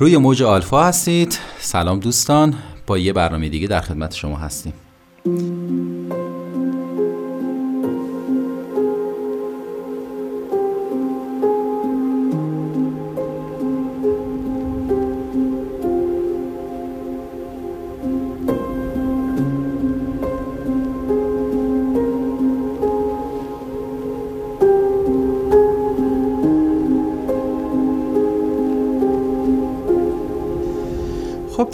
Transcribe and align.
روی 0.00 0.16
موج 0.16 0.42
آلفا 0.42 0.84
هستید. 0.84 1.38
سلام 1.58 2.00
دوستان. 2.00 2.54
با 2.86 2.98
یه 2.98 3.12
برنامه 3.12 3.48
دیگه 3.48 3.68
در 3.68 3.80
خدمت 3.80 4.14
شما 4.14 4.36
هستیم. 4.36 4.72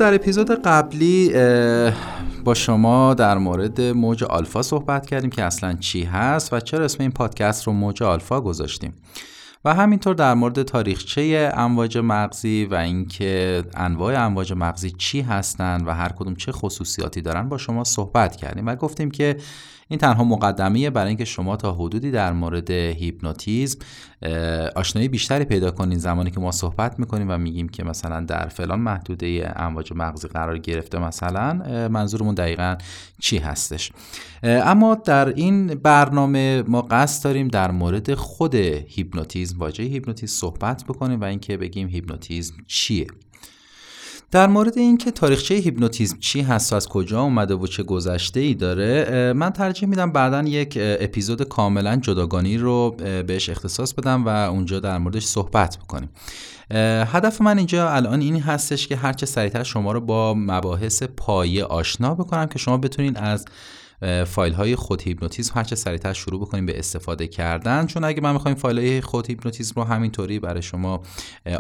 در 0.07 0.15
اپیزود 0.15 0.63
قبلی 0.63 1.33
با 2.45 2.55
شما 2.55 3.15
در 3.15 3.39
مورد 3.39 3.81
موج 3.81 4.25
آلفا 4.25 4.63
صحبت 4.63 5.07
کردیم 5.07 5.31
که 5.31 5.43
اصلا 5.43 5.73
چی 5.81 6.03
هست 6.05 6.53
و 6.53 6.61
چرا 6.61 6.85
اسم 6.85 7.03
این 7.03 7.11
پادکست 7.11 7.67
رو 7.67 7.73
موج 7.73 8.03
آلفا 8.03 8.41
گذاشتیم. 8.41 8.95
و 9.67 9.75
همینطور 9.75 10.15
در 10.15 10.35
مورد 10.35 10.63
تاریخچه 10.63 11.53
امواج 11.55 11.99
مغزی 11.99 12.65
و 12.71 12.75
اینکه 12.75 13.65
انواع 13.75 14.25
امواج 14.25 14.53
مغزی 14.53 14.91
چی 14.91 15.21
هستند 15.21 15.87
و 15.87 15.91
هر 15.91 16.09
کدوم 16.09 16.35
چه 16.35 16.53
خصوصیاتی 16.53 17.21
دارن 17.21 17.49
با 17.49 17.59
شما 17.59 17.85
صحبت 17.85 18.37
کردیم 18.37 18.67
و 18.67 18.75
گفتیم 18.75 19.11
که 19.11 19.37
این 19.89 19.99
تنها 19.99 20.25
مقدمیه 20.25 20.91
برای 20.91 21.09
اینکه 21.09 21.25
شما 21.25 21.57
تا 21.57 21.73
حدودی 21.73 22.11
در 22.11 22.33
مورد 22.33 22.71
هیپنوتیزم 22.71 23.79
آشنایی 24.77 25.09
بیشتری 25.09 25.45
پیدا 25.45 25.71
کنین 25.71 25.99
زمانی 25.99 26.31
که 26.31 26.41
ما 26.41 26.53
صحبت 26.53 26.99
می‌کنیم 26.99 27.31
و 27.31 27.39
میگیم 27.39 27.69
که 27.69 27.85
مثلا 27.85 28.21
در 28.21 28.49
فلان 28.49 28.81
محدوده 28.81 29.53
امواج 29.57 29.93
مغزی 29.97 30.29
قرار 30.29 30.59
گرفته 30.59 30.99
مثلا 30.99 31.53
منظورمون 31.89 32.35
دقیقا 32.35 32.77
چی 33.21 33.39
هستش. 33.39 33.93
اما 34.43 34.95
در 34.95 35.29
این 35.29 35.67
برنامه 35.67 36.63
ما 36.63 36.83
قصد 36.83 37.25
داریم 37.25 37.49
در 37.49 37.71
مورد 37.71 38.15
خود 38.15 38.55
هیپنوتیزم 38.55 39.56
واژه 39.59 39.83
هیپنوتیزم 39.83 40.35
صحبت 40.35 40.85
بکنیم 40.85 41.21
و 41.21 41.25
اینکه 41.25 41.57
بگیم 41.57 41.89
هیپنوتیزم 41.89 42.55
چیه. 42.67 43.07
در 44.31 44.47
مورد 44.47 44.79
اینکه 44.79 45.11
تاریخچه 45.11 45.55
هیپنوتیزم 45.55 46.19
چی 46.21 46.41
هست 46.41 46.73
و 46.73 46.77
از 46.77 46.89
کجا 46.89 47.23
اومده 47.23 47.55
و 47.55 47.67
چه 47.67 47.83
گذشته 47.83 48.41
ای 48.41 48.55
داره 48.55 49.33
من 49.33 49.51
ترجیح 49.51 49.89
میدم 49.89 50.13
بعدا 50.13 50.43
یک 50.43 50.79
اپیزود 50.81 51.43
کاملا 51.43 51.97
جداگانه‌ای 51.97 52.59
رو 52.59 52.97
بهش 53.27 53.49
اختصاص 53.51 53.95
بدم 53.95 54.25
و 54.25 54.29
اونجا 54.29 54.81
در 54.81 54.99
موردش 54.99 55.25
صحبت 55.25 55.79
بکنیم. 55.79 56.09
هدف 57.07 57.43
من 57.43 57.59
اینجا 57.59 57.91
الان 57.91 58.21
این 58.21 58.41
هستش 58.41 58.87
که 58.87 58.97
هرچه 58.97 59.27
سریعتر 59.27 59.63
شما 59.63 59.93
رو 59.93 60.01
با 60.01 60.35
مباحث 60.35 61.03
پایه 61.03 61.65
آشنا 61.65 62.15
بکنم 62.15 62.47
که 62.47 62.59
شما 62.59 62.77
بتونین 62.77 63.17
از 63.17 63.45
فایل 64.27 64.53
های 64.53 64.77
خود 64.77 65.03
هیپنوتیزم 65.03 65.53
هر 65.55 65.65
چه 65.65 65.77
سریعتر 65.77 66.13
شروع 66.13 66.41
بکنیم 66.41 66.67
به 66.67 66.79
استفاده 66.79 67.27
کردن. 67.27 67.87
چون 67.87 68.05
اگه 68.05 68.21
من 68.21 68.33
می‌خوام 68.33 68.57
فایل 68.57 68.79
های 68.79 69.01
خود 69.01 69.27
هیپنوتیزم 69.27 69.73
رو 69.77 69.85
همینطوری 69.85 70.39
برای 70.39 70.63
شما 70.63 71.03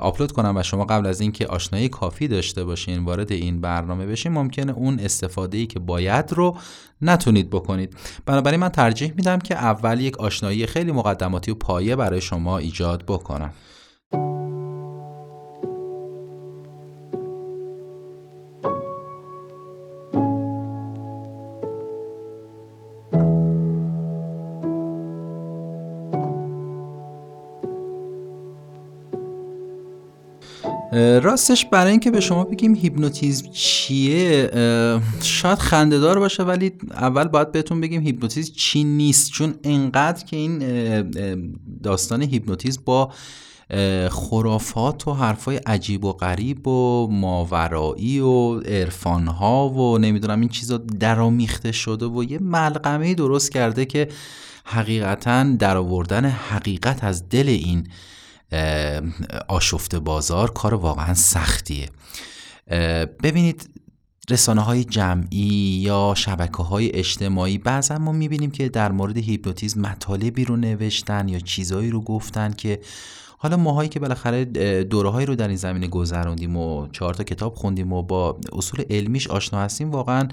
آپلود 0.00 0.32
کنم 0.32 0.56
و 0.56 0.62
شما 0.62 0.84
قبل 0.84 1.06
از 1.06 1.20
اینکه 1.20 1.46
آشنایی 1.46 1.88
کافی 1.88 2.28
داشته 2.28 2.64
باشین 2.64 3.04
وارد 3.04 3.32
این 3.32 3.60
برنامه 3.60 4.06
بشین 4.06 4.32
ممکنه 4.32 4.72
اون 4.72 5.00
استفاده 5.00 5.58
ای 5.58 5.66
که 5.66 5.78
باید 5.78 6.32
رو 6.32 6.56
نتونید 7.02 7.50
بکنید. 7.50 7.96
بنابراین 8.26 8.60
من 8.60 8.68
ترجیح 8.68 9.12
میدم 9.16 9.38
که 9.38 9.54
اول 9.54 10.00
یک 10.00 10.18
آشنایی 10.18 10.66
خیلی 10.66 10.92
مقدماتی 10.92 11.50
و 11.50 11.54
پایه 11.54 11.96
برای 11.96 12.20
شما 12.20 12.58
ایجاد 12.58 13.04
بکنم. 13.06 13.52
راستش 31.20 31.66
برای 31.66 31.90
اینکه 31.90 32.10
به 32.10 32.20
شما 32.20 32.44
بگیم 32.44 32.74
هیپنوتیزم 32.74 33.50
چیه 33.52 34.50
شاید 35.22 35.58
خنده‌دار 35.58 36.18
باشه 36.18 36.42
ولی 36.42 36.72
اول 36.90 37.24
باید 37.28 37.52
بهتون 37.52 37.80
بگیم 37.80 38.02
هیپنوتیزم 38.02 38.52
چی 38.56 38.84
نیست. 38.84 39.30
چون 39.30 39.54
انقدر 39.64 40.24
که 40.24 40.36
این 40.36 40.58
داستان 41.82 42.22
هیپنوتیزم 42.22 42.82
با 42.84 43.12
خرافات 44.10 45.08
و 45.08 45.12
حرفای 45.12 45.56
عجیب 45.56 46.04
و 46.04 46.12
غریب 46.12 46.68
و 46.68 47.08
ماورایی 47.10 48.20
و 48.20 48.60
عرفانها 48.60 49.68
و 49.68 49.98
نمی‌دونم 49.98 50.40
این 50.40 50.48
چیزا 50.48 50.76
درامیخته 50.76 51.72
شده 51.72 52.06
و 52.06 52.24
یه 52.24 52.38
ملغمه 52.38 53.14
درست 53.14 53.52
کرده 53.52 53.84
که 53.84 54.08
حقیقتا 54.64 55.42
در 55.42 55.76
آوردن 55.76 56.24
حقیقت 56.24 57.04
از 57.04 57.28
دل 57.28 57.48
این 57.48 57.86
آشفت 59.48 59.94
بازار 59.94 60.50
کار 60.50 60.74
واقعا 60.74 61.14
سختیه. 61.14 61.90
ببینید 63.22 63.70
رسانه 64.30 64.60
های 64.60 64.84
جمعی 64.84 65.80
یا 65.82 66.14
شبکه 66.16 66.62
های 66.62 66.92
اجتماعی 66.92 67.58
بعضا 67.58 67.98
ما 67.98 68.12
می‌بینیم 68.12 68.50
که 68.50 68.68
در 68.68 68.92
مورد 68.92 69.16
هیپنوتیزم 69.16 69.80
مطالبی 69.80 70.44
رو 70.44 70.56
نوشتن 70.56 71.28
یا 71.28 71.38
چیزایی 71.38 71.90
رو 71.90 72.00
گفتن 72.00 72.52
که 72.52 72.80
حالا 73.38 73.56
ماهایی 73.56 73.88
که 73.88 74.00
بالاخره 74.00 74.44
دوره 74.84 75.08
هایی 75.08 75.26
رو 75.26 75.34
در 75.34 75.48
این 75.48 75.56
زمینه 75.56 75.88
گذروندیم 75.88 76.56
و 76.56 76.88
چهار 76.92 77.14
تا 77.14 77.24
کتاب 77.24 77.54
خوندیم 77.54 77.92
و 77.92 78.02
با 78.02 78.38
اصول 78.52 78.84
علمیش 78.90 79.26
آشنا 79.26 79.60
هستیم 79.60 79.90
واقعا 79.90 80.28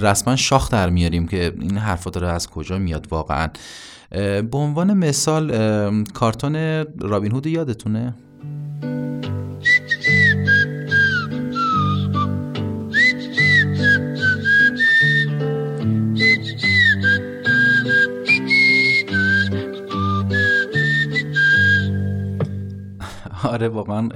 رسما 0.00 0.36
شاخ 0.36 0.70
در 0.70 0.90
میاریم 0.90 1.28
که 1.28 1.52
این 1.60 1.78
حرفات 1.78 2.16
رو 2.16 2.26
از 2.26 2.50
کجا 2.50 2.78
میاد 2.78 3.06
واقعا. 3.10 3.48
به 4.50 4.58
عنوان 4.58 4.94
مثال 4.94 5.52
کارتون 6.04 6.84
رابین 7.00 7.32
هود 7.32 7.46
یادتونه؟ 7.46 8.14
آره 23.54 23.68
واقعا 23.68 24.08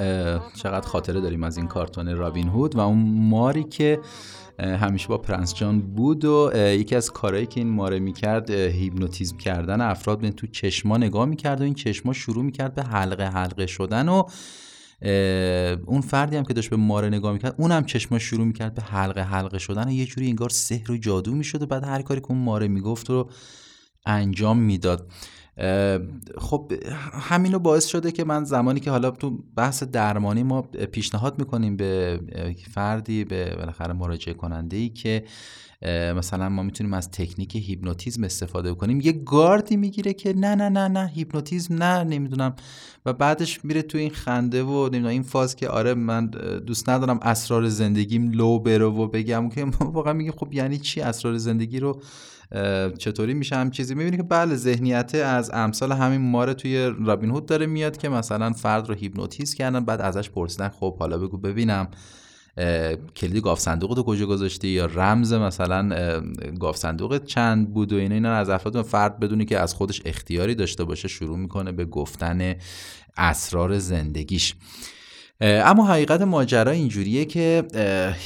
چقدر 0.54 0.86
خاطره 0.88 1.20
داریم 1.20 1.44
از 1.44 1.56
این 1.56 1.66
کارتون 1.66 2.16
رابین 2.16 2.48
هود 2.48 2.76
و 2.76 2.80
اون 2.80 2.98
ماری 3.28 3.64
که 3.64 4.00
همیشه 4.58 5.08
با 5.08 5.18
پرنس 5.18 5.54
جان 5.54 5.80
بود 5.80 6.24
و 6.24 6.50
یکی 6.54 6.96
از 6.96 7.10
کارهایی 7.10 7.46
که 7.46 7.60
این 7.60 7.68
ماره 7.68 7.98
می‌کرد 7.98 8.50
هیپنوتیزم 8.50 9.36
کردن 9.36 9.80
افراد 9.80 10.20
به 10.20 10.30
تو 10.30 10.46
چشما 10.46 10.96
نگاه 10.96 11.26
می‌کرد 11.26 11.60
و 11.60 11.64
این 11.64 11.74
چشما 11.74 12.12
شروع 12.12 12.44
می‌کرد 12.44 12.74
به 12.74 12.82
حلقه 12.82 13.24
حلقه 13.24 13.66
شدن 13.66 14.08
و 14.08 14.22
اون 15.86 16.00
فردی 16.00 16.36
هم 16.36 16.44
که 16.44 16.54
داشت 16.54 16.70
به 16.70 16.76
ماره 16.76 17.08
نگاه 17.08 17.32
می‌کرد 17.32 17.54
اونم 17.58 17.84
چشما 17.84 18.18
شروع 18.18 18.46
می‌کرد 18.46 18.74
به 18.74 18.82
حلقه 18.82 19.22
حلقه 19.22 19.58
شدن 19.58 19.88
و 19.88 19.92
یه 19.92 20.06
جوری 20.06 20.28
انگار 20.28 20.48
سحر 20.48 20.92
و 20.92 20.96
جادو 20.96 21.34
می‌شد 21.34 21.62
و 21.62 21.66
بعد 21.66 21.84
هر 21.84 22.02
کاری 22.02 22.20
که 22.20 22.30
اون 22.30 22.38
ماره 22.38 22.68
می‌گفت 22.68 23.10
رو 23.10 23.30
انجام 24.06 24.58
می‌داد. 24.58 25.10
خب 26.38 26.72
همین 27.12 27.52
رو 27.52 27.58
باعث 27.58 27.86
شده 27.86 28.12
که 28.12 28.24
من 28.24 28.44
زمانی 28.44 28.80
که 28.80 28.90
حالا 28.90 29.10
تو 29.10 29.38
بحث 29.56 29.82
درمانی 29.82 30.42
ما 30.42 30.62
پیشنهاد 30.62 31.38
می‌کنیم 31.38 31.76
به 31.76 32.20
فردی 32.70 33.24
به 33.24 33.56
بالاخره 33.56 33.92
مراجعه 33.92 34.34
کننده 34.34 34.76
ای 34.76 34.88
که 34.88 35.24
مثلا 36.16 36.48
ما 36.48 36.62
می‌تونیم 36.62 36.94
از 36.94 37.10
تکنیک 37.10 37.56
هیپنوتیزم 37.56 38.24
استفاده 38.24 38.74
کنیم 38.74 39.00
یه 39.00 39.12
گاردی 39.12 39.76
می‌گیره 39.76 40.14
که 40.14 40.32
نه 40.32 40.54
نه 40.54 40.68
نه 40.68 40.88
نه 40.88 41.06
هیپنوتیزم 41.06 41.74
نه 41.74 42.04
نمی‌دونم. 42.04 42.56
و 43.06 43.12
بعدش 43.12 43.64
میره 43.64 43.82
تو 43.82 43.98
این 43.98 44.10
خنده 44.10 44.62
و 44.62 44.86
نمی‌دونم 44.86 45.06
این 45.06 45.22
فاز 45.22 45.56
که 45.56 45.68
آره 45.68 45.94
من 45.94 46.26
دوست 46.66 46.88
ندارم 46.88 47.18
اسرار 47.22 47.68
زندگیم 47.68 48.30
لو 48.30 48.58
بره 48.58 48.84
و 48.84 49.06
بگم 49.06 49.48
که 49.48 49.64
واقعا 49.80 50.12
میگه 50.12 50.32
خب 50.32 50.52
یعنی 50.52 50.78
چی 50.78 51.00
اسرار 51.00 51.38
زندگی 51.38 51.80
رو 51.80 52.00
چطوری 52.98 53.34
میشه 53.34 53.56
هم 53.56 53.70
چیزی؟ 53.70 53.94
می‌بینی 53.94 54.16
که 54.16 54.22
بله 54.22 54.56
ذهنیت 54.56 55.14
از 55.14 55.50
امثال 55.54 55.92
همین 55.92 56.20
مار 56.20 56.54
توی 56.54 56.92
رابین 57.04 57.30
هود 57.30 57.46
داره 57.46 57.66
میاد 57.66 57.96
که 57.96 58.08
مثلا 58.08 58.52
فرد 58.52 58.88
رو 58.88 58.94
هیپنوتیز 58.94 59.54
کردن 59.54 59.84
بعد 59.84 60.00
ازش 60.00 60.30
پرسیدن 60.30 60.68
خب 60.68 60.98
حالا 60.98 61.18
بگو 61.18 61.38
ببینم 61.38 61.88
کلید 63.16 63.42
گاوصندوق 63.42 63.96
رو 63.96 64.02
کجا 64.02 64.26
گذاشتی؟ 64.26 64.68
یا 64.68 64.86
رمز 64.86 65.32
مثلا 65.32 66.20
گاوصندوق 66.60 67.24
چند 67.24 67.74
بود 67.74 67.92
و 67.92 67.96
اینا؟ 67.96 68.14
اینا 68.14 68.34
از 68.34 68.50
افراد 68.50 68.82
فرد 68.82 69.20
بدونی 69.20 69.44
که 69.44 69.58
از 69.58 69.74
خودش 69.74 70.02
اختیاری 70.04 70.54
داشته 70.54 70.84
باشه 70.84 71.08
شروع 71.08 71.38
می‌کنه 71.38 71.72
به 71.72 71.84
گفتن 71.84 72.54
اسرار 73.16 73.78
زندگیش. 73.78 74.54
اما 75.40 75.86
حقیقت 75.86 76.22
ماجرا 76.22 76.72
اینجوریه 76.72 77.24
که 77.24 77.64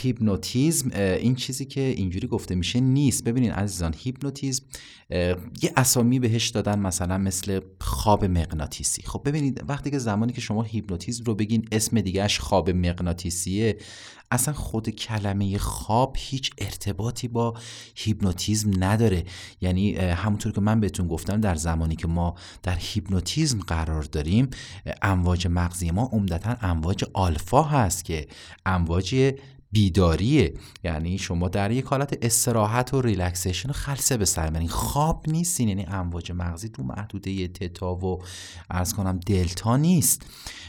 هیپنوتیزم 0.03 0.91
این 0.95 1.35
چیزی 1.35 1.65
که 1.65 1.81
اینجوری 1.81 2.27
گفته 2.27 2.55
میشه 2.55 2.81
نیست. 2.81 3.25
ببینین 3.25 3.53
عزیزان 3.53 3.95
هیپنوتیزم 3.99 4.65
یه 5.63 5.73
اسامی 5.77 6.19
بهش 6.19 6.49
دادن 6.49 6.79
مثلا 6.79 7.19
مثل 7.19 7.61
خواب 7.81 8.25
مغناطیسی. 8.25 9.03
خب 9.03 9.23
ببینید 9.25 9.65
وقتی 9.69 9.91
که 9.91 9.99
زمانی 9.99 10.33
که 10.33 10.41
شما 10.41 10.63
هیپنوتیزم 10.63 11.25
رو 11.25 11.35
بگین 11.35 11.69
اسم 11.73 12.01
دیگه‌ش 12.01 12.39
خواب 12.39 12.71
مغناطیسیه 12.71 13.77
اصلا 14.33 14.55
خود 14.55 14.91
کلمه 14.91 15.59
خواب 15.59 16.17
هیچ 16.19 16.51
ارتباطی 16.59 17.29
با 17.29 17.55
هیپنوتیزم 17.95 18.85
نداره. 18.85 19.25
یعنی 19.61 19.97
همونطور 19.97 20.53
که 20.53 20.61
من 20.61 20.81
بهتون 20.81 21.09
گفتم 21.09 21.41
در 21.41 21.55
زمانی 21.55 21.97
که 21.97 22.09
ما 22.09 22.35
در 22.63 22.77
هیپنوتیزم 22.79 23.61
قرار 23.61 24.03
داریم 24.03 24.49
امواج 25.03 25.47
مغزی 25.47 25.91
ما 25.91 26.11
عمدتا 26.13 26.57
امواج 26.63 27.05
آلفا 27.13 27.63
هست 27.63 28.05
که 28.05 28.27
امواج 28.67 29.35
بیداریه. 29.73 30.55
یعنی 30.85 31.19
شما 31.19 31.49
در 31.49 31.71
یک 31.71 31.85
حالت 31.85 32.19
استراحت 32.23 32.95
و 32.95 33.03
relaxation 33.03 33.71
و 33.71 33.73
خلسه 33.73 34.17
به 34.17 34.25
سر 34.25 34.67
خواب 34.67 35.25
نیستین 35.29 35.69
یعنی 35.69 35.85
امواج 35.85 36.33
مغزی 36.33 36.69
تو 36.69 36.83
محدوده 36.83 37.49
تتا 37.49 37.95
و 37.95 38.23
عرض 38.71 38.93
کنم 38.93 39.21
دلتا 39.27 39.77
نیست. 39.77 40.23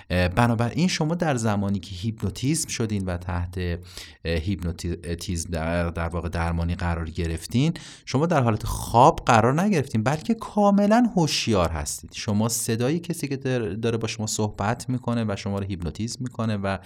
بنابراین 0.10 0.88
شما 0.88 1.16
در 1.16 1.36
زمانی 1.36 1.80
که 1.80 1.96
هیپنوتیزم 1.96 2.70
شدین 2.70 3.06
و 3.06 3.18
تحت 3.18 3.80
هیپنوتیزم 4.26 5.50
در, 5.52 5.90
در 5.90 6.08
واقع 6.08 6.30
درمانی 6.30 6.76
قرار 6.76 7.10
گرفتین 7.10 7.74
شما 8.06 8.26
در 8.26 8.44
حالت 8.44 8.66
خواب 8.66 9.20
قرار 9.26 9.62
نگرفتین 9.62 10.04
بلکه 10.04 10.34
کاملا 10.34 11.12
هوشیار 11.16 11.70
هستید 11.70 12.14
شما 12.14 12.50
صدای 12.50 13.00
کسی 13.00 13.28
که 13.28 13.38
داره 13.82 13.98
با 13.98 14.08
شما 14.08 14.28
صحبت 14.28 14.90
می‌کنه 14.90 15.26
و 15.28 15.36
شما 15.36 15.60
رو 15.60 15.66
هیپنوتیزم 15.66 16.24
می‌کنه 16.24 16.58
و 16.58 16.78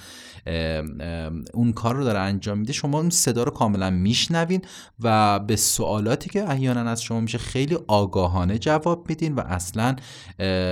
اون 1.53 1.73
کار 1.73 1.95
رو 1.95 2.03
داره 2.07 2.19
انجام 2.19 2.57
میده 2.57 2.73
شما 2.73 2.97
اون 2.99 3.09
صدا 3.09 3.43
رو 3.43 3.51
کاملا 3.51 3.89
میشنوین 3.89 4.61
و 4.99 5.39
به 5.39 5.55
سوالاتی 5.55 6.29
که 6.29 6.49
احیانا 6.49 6.89
از 6.89 7.03
شما 7.03 7.19
میشه 7.19 7.37
خیلی 7.37 7.77
آگاهانه 7.87 8.57
جواب 8.57 9.09
میدین 9.09 9.35
و 9.35 9.39
اصلا 9.39 9.95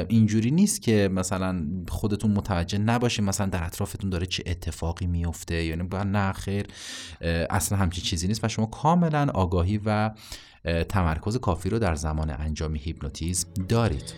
اینجوری 0.07 0.51
نیست 0.51 0.81
که 0.81 1.09
مثلا 1.13 1.65
خودتون 1.89 2.31
متوجه 2.31 2.77
نباشین 2.77 3.25
مثلا 3.25 3.47
در 3.47 3.63
اطرافتون 3.63 4.09
داره 4.09 4.25
چه 4.25 4.43
اتفاقی 4.45 5.07
میفته 5.07 5.63
یعنی 5.63 5.87
نه 6.05 6.31
خیر 6.31 6.65
اصلا 7.49 7.77
همچین 7.77 8.03
چیزی 8.03 8.27
نیست 8.27 8.43
و 8.43 8.47
شما 8.47 8.65
کاملا 8.65 9.27
آگاهی 9.33 9.79
و 9.85 10.11
تمرکز 10.89 11.37
کافی 11.37 11.69
رو 11.69 11.79
در 11.79 11.95
زمان 11.95 12.29
انجام 12.29 12.75
هیپنوتیزم 12.75 13.47
دارید. 13.69 14.13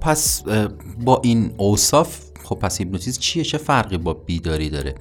پس 0.00 0.42
با 1.04 1.20
این 1.24 1.52
اوصاف 1.56 2.20
خب 2.44 2.54
پس 2.54 2.78
هیپنوتیزم 2.78 3.20
چیه؟ 3.20 3.44
چه 3.44 3.58
فرقی 3.58 3.98
با 3.98 4.14
بیداری 4.14 4.70
داره؟ 4.70 4.94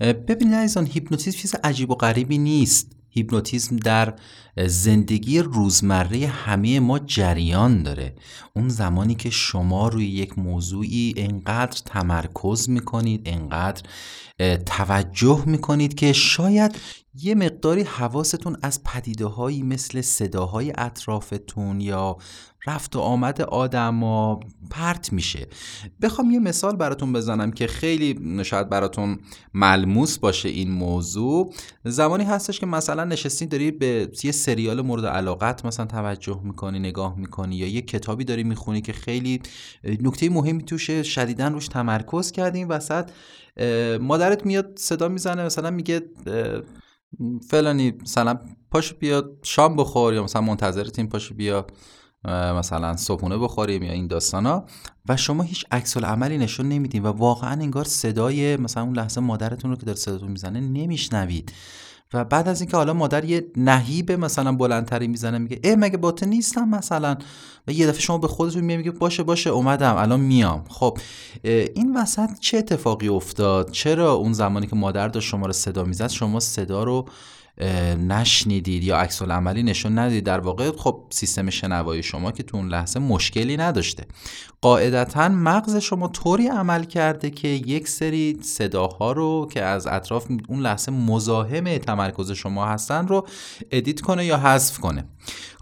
ببینید 0.00 0.54
عزیزان 0.54 0.86
هیپنوتیزم 0.86 1.38
چیز 1.38 1.54
عجیب 1.64 1.90
و 1.90 1.94
غریبی 1.94 2.38
نیست. 2.38 2.92
هیپنوتیزم 3.14 3.76
در 3.76 4.14
زندگی 4.66 5.38
روزمره 5.38 6.26
همه 6.26 6.80
ما 6.80 6.98
جریان 6.98 7.82
داره. 7.82 8.14
اون 8.56 8.68
زمانی 8.68 9.14
که 9.14 9.30
شما 9.30 9.88
روی 9.88 10.06
یک 10.06 10.38
موضوعی 10.38 11.14
انقدر 11.16 11.80
تمرکز 11.86 12.68
می‌کنید 12.68 13.22
انقدر 13.24 13.82
توجه 14.66 15.42
می‌کنید 15.46 15.94
که 15.94 16.12
شاید 16.12 16.76
یه 17.14 17.34
مقداری 17.34 17.82
حواستون 17.82 18.56
از 18.62 18.82
پدیده 18.84 19.26
هایی 19.26 19.62
مثل 19.62 20.00
صداهای 20.00 20.72
اطرافتون 20.78 21.80
یا 21.80 22.16
رفت 22.66 22.96
و 22.96 23.00
آمد 23.00 23.42
آدما 23.42 24.40
پرت 24.70 25.12
میشه. 25.12 25.46
بخوام 26.02 26.30
یه 26.30 26.38
مثال 26.38 26.76
براتون 26.76 27.12
بزنم 27.12 27.50
که 27.50 27.66
خیلی 27.66 28.44
شاید 28.44 28.68
براتون 28.68 29.18
ملموس 29.54 30.18
باشه 30.18 30.48
این 30.48 30.70
موضوع. 30.70 31.54
زمانی 31.84 32.24
هستش 32.24 32.60
که 32.60 32.66
مثلا 32.66 33.04
نشستین 33.04 33.48
داری 33.48 33.70
به 33.70 34.10
یه 34.24 34.32
سریال 34.32 34.80
مورد 34.80 35.06
علاقت 35.06 35.64
مثلا 35.64 35.86
توجه 35.86 36.40
می‌کنی 36.44 36.78
نگاه 36.78 37.18
می‌کنی 37.18 37.56
یا 37.56 37.66
یه 37.66 37.82
کتابی 37.82 38.24
داری 38.24 38.44
می‌خونی 38.44 38.80
که 38.80 38.92
خیلی 38.92 39.42
نکته 39.84 40.30
مهمی 40.30 40.62
توشه 40.62 41.02
شدیدن 41.02 41.52
روش 41.52 41.68
تمرکز 41.68 42.32
کردیم 42.32 42.68
وسط 42.68 43.10
مادرت 44.00 44.46
میاد 44.46 44.72
صدا 44.76 45.08
می‌زنه 45.08 45.44
مثلا 45.44 45.70
میگه 45.70 46.02
فلانی 47.50 47.92
مثلا 48.02 48.38
پاشو 48.70 48.96
بیا 48.98 49.30
شام 49.42 49.76
بخور 49.76 50.14
یا 50.14 50.22
مثلا 50.22 50.42
منتظرتیم 50.42 51.06
پاشو 51.06 51.34
بیا. 51.34 51.66
مثلا 52.28 52.96
صبحونه 52.96 53.38
بخوریم 53.38 53.82
یا 53.82 53.92
این 53.92 54.06
داستانا. 54.06 54.64
و 55.08 55.16
شما 55.16 55.42
هیچ 55.42 55.64
عکس 55.70 55.96
عملی 55.96 56.38
نشون 56.38 56.68
نمیدین 56.68 57.02
و 57.02 57.06
واقعا 57.06 57.50
انگار 57.50 57.84
صدای 57.84 58.56
مثلا 58.56 58.82
اون 58.82 58.96
لحظه 58.96 59.20
مادرتون 59.20 59.70
رو 59.70 59.76
که 59.76 59.86
داره 59.86 59.98
صداتون 59.98 60.30
می‌زنه 60.30 60.60
نمیشنوید. 60.60 61.52
و 62.14 62.24
بعد 62.24 62.48
از 62.48 62.60
اینکه 62.60 62.76
حالا 62.76 62.92
مادر 62.92 63.24
یه 63.24 63.46
نهیب 63.56 64.12
مثلا 64.12 64.52
بلندتری 64.52 65.08
می‌زنه 65.08 65.38
میگه 65.38 65.60
اه 65.64 65.74
مگه 65.74 65.96
باته 65.96 66.26
نیستم 66.26 66.68
مثلا؟ 66.68 67.16
و 67.68 67.72
یه 67.72 67.86
دفعه 67.86 68.00
شما 68.00 68.18
به 68.18 68.28
خودتون 68.28 68.64
میگه 68.64 68.90
باشه 68.90 69.22
باشه 69.22 69.50
اومدم 69.50 69.96
الان 69.96 70.20
میام. 70.20 70.64
خب 70.68 70.98
این 71.44 71.96
وسط 71.96 72.38
چه 72.40 72.58
اتفاقی 72.58 73.08
افتاد؟ 73.08 73.70
چرا 73.70 74.12
اون 74.12 74.32
زمانی 74.32 74.66
که 74.66 74.76
مادر 74.76 75.08
داشت 75.08 75.28
شما 75.28 75.46
رو 75.46 75.52
صدا 75.52 75.84
می‌زد 75.84 76.08
شما 76.08 76.40
صدا 76.40 76.84
رو 76.84 77.08
نشنیدید 78.08 78.84
یا 78.84 78.96
عکس 78.96 79.22
عملی 79.22 79.62
نشون 79.62 79.98
ندید 79.98 80.24
در 80.24 80.40
واقع 80.40 80.70
خب 80.76 81.04
سیستم 81.10 81.50
شنوایی 81.50 82.02
شما 82.02 82.32
که 82.32 82.42
تو 82.42 82.56
اون 82.56 82.68
لحظه 82.68 83.00
مشکلی 83.00 83.56
نداشته. 83.56 84.06
قاعدتا 84.60 85.28
مغز 85.28 85.76
شما 85.76 86.08
طوری 86.08 86.48
عمل 86.48 86.84
کرده 86.84 87.30
که 87.30 87.48
یک 87.48 87.88
سری 87.88 88.38
صداها 88.42 89.12
رو 89.12 89.48
که 89.52 89.62
از 89.62 89.86
اطراف 89.86 90.26
اون 90.48 90.60
لحظه 90.60 90.92
مزاحم 90.92 91.78
تمرکز 91.78 92.30
شما 92.30 92.66
هستن 92.66 93.08
رو 93.08 93.26
edit 93.70 94.00
کنه 94.00 94.26
یا 94.26 94.36
حذف 94.36 94.78
کنه. 94.78 95.04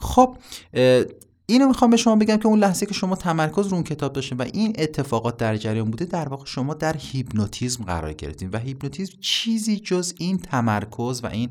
خب 0.00 0.36
اینو 1.52 1.68
می‌خوام 1.68 1.90
به 1.90 1.96
شما 1.96 2.16
بگم 2.16 2.36
که 2.36 2.46
اون 2.46 2.58
لحظه 2.58 2.86
که 2.86 2.94
شما 2.94 3.16
تمرکز 3.16 3.66
رو 3.66 3.74
اون 3.74 3.82
کتاب 3.82 4.12
داشتین 4.12 4.38
و 4.38 4.42
این 4.42 4.74
اتفاقات 4.78 5.36
در 5.36 5.56
جریان 5.56 5.90
بوده 5.90 6.04
در 6.04 6.28
واقع 6.28 6.44
شما 6.46 6.74
در 6.74 6.96
هیپنوتیزم 6.96 7.84
قرار 7.84 8.12
گرفتین. 8.12 8.50
و 8.50 8.58
هیپنوتیزم 8.58 9.12
چیزی 9.20 9.80
جز 9.80 10.14
این 10.18 10.38
تمرکز 10.38 11.24
و 11.24 11.26
این 11.26 11.50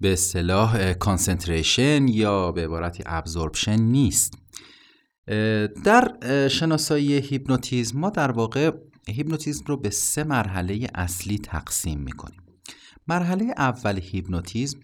به 0.00 0.12
اصطلاح 0.12 0.92
concentration 0.92 2.08
یا 2.08 2.52
به 2.52 2.64
عبارتی 2.64 3.02
absorption 3.06 3.80
نیست. 3.80 4.34
در 5.84 6.12
شناسایی 6.48 7.12
هیپنوتیزم 7.12 7.98
ما 7.98 8.10
در 8.10 8.30
واقع 8.30 8.70
هیپنوتیزم 9.08 9.64
رو 9.66 9.76
به 9.76 9.90
سه 9.90 10.24
مرحله 10.24 10.86
اصلی 10.94 11.38
تقسیم 11.38 11.98
می‌کنیم. 11.98 12.40
مرحله 13.08 13.54
اول 13.56 14.00
هیپنوتیزم 14.02 14.78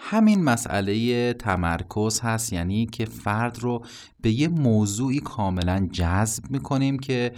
همین 0.00 0.44
مسئله 0.44 1.32
تمرکز 1.32 2.20
هست 2.20 2.52
یعنی 2.52 2.86
که 2.86 3.04
فرد 3.04 3.58
رو 3.58 3.84
به 4.20 4.30
یه 4.30 4.48
موضوعی 4.48 5.20
کاملا 5.20 5.88
جذب 5.92 6.50
می‌کنیم 6.50 6.98
که 6.98 7.32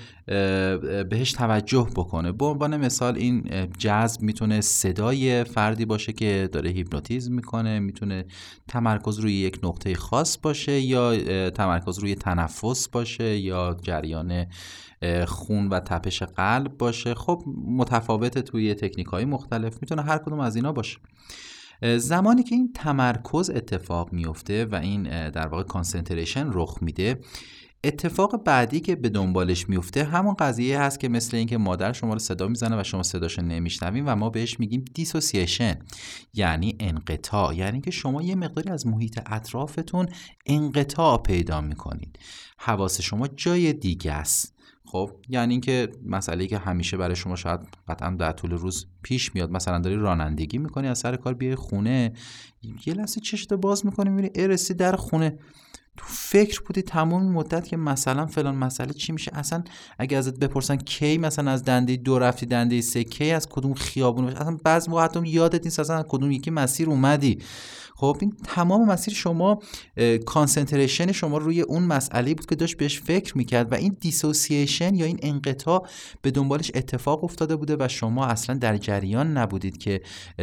بهش 1.10 1.32
توجه 1.32 1.88
بکنه. 1.96 2.32
به 2.32 2.44
عنوان 2.44 2.76
مثال 2.76 3.16
این 3.16 3.66
جذب 3.78 4.22
می‌تونه 4.22 4.60
صدای 4.60 5.44
فردی 5.44 5.84
باشه 5.84 6.12
که 6.12 6.48
داره 6.52 6.70
هیپنوتیزم 6.70 7.32
می‌کنه 7.32 7.78
می‌تونه 7.78 8.24
تمرکز 8.68 9.18
روی 9.18 9.32
یک 9.32 9.58
نقطه 9.62 9.94
خاص 9.94 10.38
باشه 10.42 10.80
یا 10.80 11.50
تمرکز 11.50 11.98
روی 11.98 12.14
تنفس 12.14 12.88
باشه 12.88 13.38
یا 13.38 13.76
جریان 13.82 14.46
خون 15.26 15.68
و 15.68 15.80
تپش 15.80 16.22
قلب 16.22 16.78
باشه. 16.78 17.14
خب 17.14 17.42
متفاوت 17.66 18.38
توی 18.38 18.74
تکنیک 18.74 19.06
های 19.06 19.24
مختلف 19.24 19.78
می‌تونه 19.82 20.02
هر 20.02 20.18
کدوم 20.18 20.40
از 20.40 20.56
اینا 20.56 20.72
باشه. 20.72 20.98
زمانی 21.98 22.42
که 22.42 22.54
این 22.54 22.72
تمرکز 22.72 23.50
اتفاق 23.50 24.12
میفته 24.12 24.64
و 24.64 24.74
این 24.74 25.30
در 25.30 25.46
واقع 25.46 25.62
concentration 25.62 26.50
رخ 26.52 26.78
میده 26.80 27.20
اتفاق 27.84 28.44
بعدی 28.44 28.80
که 28.80 28.96
به 28.96 29.08
دنبالش 29.08 29.68
میفته 29.68 30.04
همون 30.04 30.34
قضیه 30.34 30.80
هست 30.80 31.00
که 31.00 31.08
مثل 31.08 31.36
اینکه 31.36 31.58
مادر 31.58 31.92
شما 31.92 32.12
رو 32.12 32.18
صدا 32.18 32.48
می‌زنه 32.48 32.80
و 32.80 32.84
شما 32.84 33.02
صداش 33.02 33.38
نمیشنوین 33.38 34.04
و 34.04 34.16
ما 34.16 34.30
بهش 34.30 34.60
میگیم 34.60 34.84
dissociation 34.94 35.78
یعنی 36.34 36.76
انقطاع. 36.80 37.54
یعنی 37.54 37.80
که 37.80 37.90
شما 37.90 38.22
یه 38.22 38.34
مقداری 38.34 38.70
از 38.70 38.86
محیط 38.86 39.20
اطرافتون 39.26 40.08
انقطاع 40.46 41.22
پیدا 41.22 41.60
می‌کنید. 41.60 42.18
حواس 42.58 43.00
شما 43.00 43.28
جای 43.28 43.72
دیگه 43.72 44.12
است. 44.12 44.59
خب 44.84 45.10
یعنی 45.28 45.54
اینکه 45.54 45.88
مسئله 46.06 46.46
که 46.46 46.58
همیشه 46.58 46.96
برای 46.96 47.16
شما 47.16 47.36
شاید 47.36 47.60
قطعا 47.88 48.10
در 48.10 48.32
طول 48.32 48.50
روز 48.50 48.86
پیش 49.02 49.34
میاد 49.34 49.50
مثلا 49.50 49.78
داری 49.78 49.96
رانندگی 49.96 50.58
می‌کنی 50.58 50.88
از 50.88 50.98
سر 50.98 51.16
کار 51.16 51.34
بیای 51.34 51.54
خونه 51.54 52.12
یه 52.86 52.94
لحظه 52.94 53.20
چشت 53.20 53.52
باز 53.52 53.86
می‌کنی 53.86 54.10
می‌بینی 54.10 54.30
رسیدی 54.34 54.74
در 54.74 54.96
خونه. 54.96 55.38
تو 55.96 56.06
فکر 56.08 56.62
بودی 56.66 56.82
تمام 56.82 57.32
مدت 57.32 57.68
که 57.68 57.76
مثلا 57.76 58.26
فلان 58.26 58.54
مسئله 58.54 58.92
چی 58.92 59.12
میشه؟ 59.12 59.30
اصلا 59.34 59.62
اگه 59.98 60.16
ازت 60.16 60.38
بپرسن 60.38 60.76
کی 60.76 61.18
مثلا 61.18 61.50
از 61.50 61.64
دنده 61.64 61.96
دو 61.96 62.18
رفتی 62.18 62.46
دنده 62.46 62.80
سه 62.80 63.04
کی 63.04 63.30
از 63.30 63.48
کدوم 63.48 63.74
خیابون؟ 63.74 64.24
اصلا 64.24 64.58
بعض 64.64 64.88
موقع 64.88 65.04
حتی 65.04 65.28
یادت 65.28 65.64
نیست 65.64 65.80
اصلا 65.80 66.02
کدوم 66.08 66.30
یکی 66.30 66.50
مسیر 66.50 66.90
اومدی. 66.90 67.38
خب 68.00 68.16
این 68.20 68.32
تمام 68.44 68.88
مسیر 68.88 69.14
شما 69.14 69.58
concentration 70.26 71.12
شما 71.12 71.38
روی 71.38 71.60
اون 71.60 71.82
مسئله 71.82 72.34
بود 72.34 72.46
که 72.46 72.54
داشت 72.54 72.76
بهش 72.76 73.00
فکر 73.00 73.38
می‌کرد 73.38 73.72
و 73.72 73.74
این 73.74 73.96
dissociation 74.00 74.94
یا 74.94 75.06
این 75.06 75.18
انقطاع 75.22 75.86
به 76.22 76.30
دنبالش 76.30 76.70
اتفاق 76.74 77.24
افتاده 77.24 77.56
بوده 77.56 77.76
و 77.80 77.88
شما 77.88 78.26
اصلا 78.26 78.56
در 78.56 78.76
جریان 78.76 79.36
نبودید 79.36 79.78
که 79.78 80.00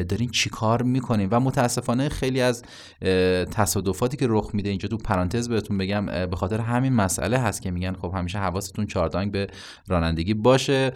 دارین 0.09 0.29
چیکار 0.29 0.83
می‌کنین. 0.83 1.27
و 1.31 1.39
متاسفانه 1.39 2.09
خیلی 2.09 2.41
از 2.41 2.63
تصادفاتی 3.51 4.17
که 4.17 4.25
رخ 4.29 4.49
میده 4.53 4.69
اینجا 4.69 4.89
تو 4.89 4.97
پرانتز 4.97 5.49
بهتون 5.49 5.77
بگم 5.77 6.05
به 6.05 6.35
خاطر 6.35 6.59
همین 6.59 6.93
مسئله 6.93 7.37
هست 7.37 7.61
که 7.61 7.71
میگن 7.71 7.93
خب 7.93 8.13
همیشه 8.15 8.39
حواستون 8.39 8.87
چاردانگ 8.87 9.31
به 9.31 9.47
رانندگی 9.87 10.33
باشه 10.33 10.93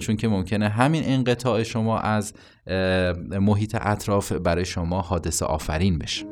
چون 0.00 0.16
که 0.16 0.28
ممکنه 0.28 0.68
همین 0.68 1.02
انقطاع 1.06 1.62
شما 1.62 1.98
از 1.98 2.32
محیط 3.40 3.76
اطراف 3.80 4.32
برای 4.32 4.64
شما 4.64 5.00
حادثه 5.00 5.46
آفرین 5.46 5.98
بشه. 5.98 6.26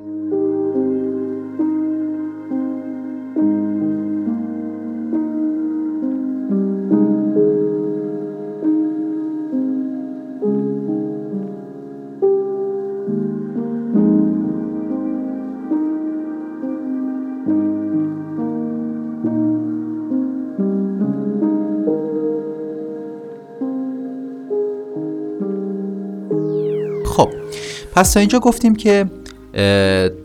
پس 27.97 28.13
تا 28.13 28.21
اینجا 28.21 28.39
گفتیم 28.39 28.75
که 28.75 29.11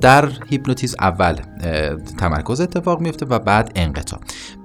در 0.01 0.32
هیپنوتیزم 0.50 0.98
اول 1.00 1.36
تمرکز 2.18 2.62
اتفاق 2.62 3.01
میفته 3.01 3.25
و 3.25 3.40
بعد 3.40 3.72
انقطاع. 3.75 4.20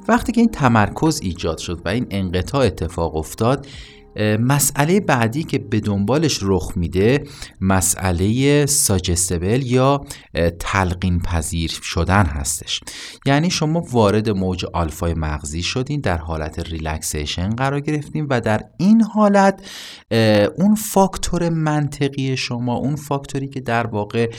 وقتی 0.09 0.33
که 0.33 0.41
این 0.41 0.51
تمرکز 0.51 1.21
ایجاد 1.23 1.59
شد 1.59 1.81
و 1.85 1.89
این 1.89 2.07
انقطاع 2.11 2.67
اتفاق 2.67 3.17
افتاد 3.17 3.67
مسئله 4.41 5.01
بعدی 5.01 5.45
که 5.45 5.59
به 5.59 5.81
دنبالش 5.81 6.39
رخ 6.43 6.73
میده 6.77 7.25
مسئله 7.61 8.67
suggestible 8.67 9.63
یا 9.67 10.05
تلقین 10.59 11.21
پذیر 11.21 11.71
شدن 11.83 12.27
هستش. 12.27 12.81
یعنی 13.27 13.51
شما 13.51 13.81
وارد 13.93 14.31
موج 14.31 14.65
آلفای 14.65 15.15
مغزی 15.15 15.63
شدین 15.63 16.01
در 16.01 16.17
حالت 16.17 16.59
relaxation 16.59 17.51
قرار 17.51 17.81
گرفتین 17.81 18.27
و 18.31 18.41
در 18.41 18.61
این 18.79 19.03
حالت 19.03 19.71
اون 20.59 20.75
فاکتور 20.75 21.49
منطقی 21.49 22.37
شما 22.37 22.75
اون 22.75 22.97
فاکتوری 22.97 23.49
که 23.49 23.61
در 23.61 23.87
واقع 23.87 24.31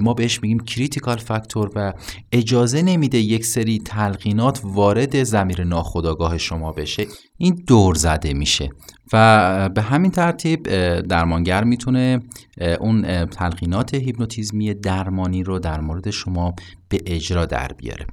ما 0.00 0.14
بهش 0.14 0.42
میگیم 0.42 0.58
critical 0.58 1.16
factor 1.16 1.70
و 1.74 1.92
اجازه 2.32 2.82
نمیده 2.82 3.18
یک 3.18 3.46
سری 3.46 3.78
تلقینات 3.78 4.60
وارد 4.64 5.22
ضمیر 5.22 5.64
ناخودآگاه 5.64 6.38
شما 6.38 6.72
بشه. 6.72 7.06
این 7.38 7.64
دور 7.66 7.94
زده 7.94 8.32
میشه 8.32 8.68
و 9.12 9.68
به 9.74 9.82
همین 9.82 10.10
ترتیب 10.10 10.62
درمانگر 11.00 11.64
می‌تونه 11.64 12.20
اون 12.80 13.26
تلقینات 13.26 13.94
هیپنوتیزمی 13.94 14.74
درمانی 14.74 15.42
رو 15.42 15.58
در 15.58 15.80
مورد 15.80 16.10
شما 16.10 16.54
به 16.88 16.98
اجرا 17.06 17.46
در 17.46 17.68
بیاره. 17.68 18.06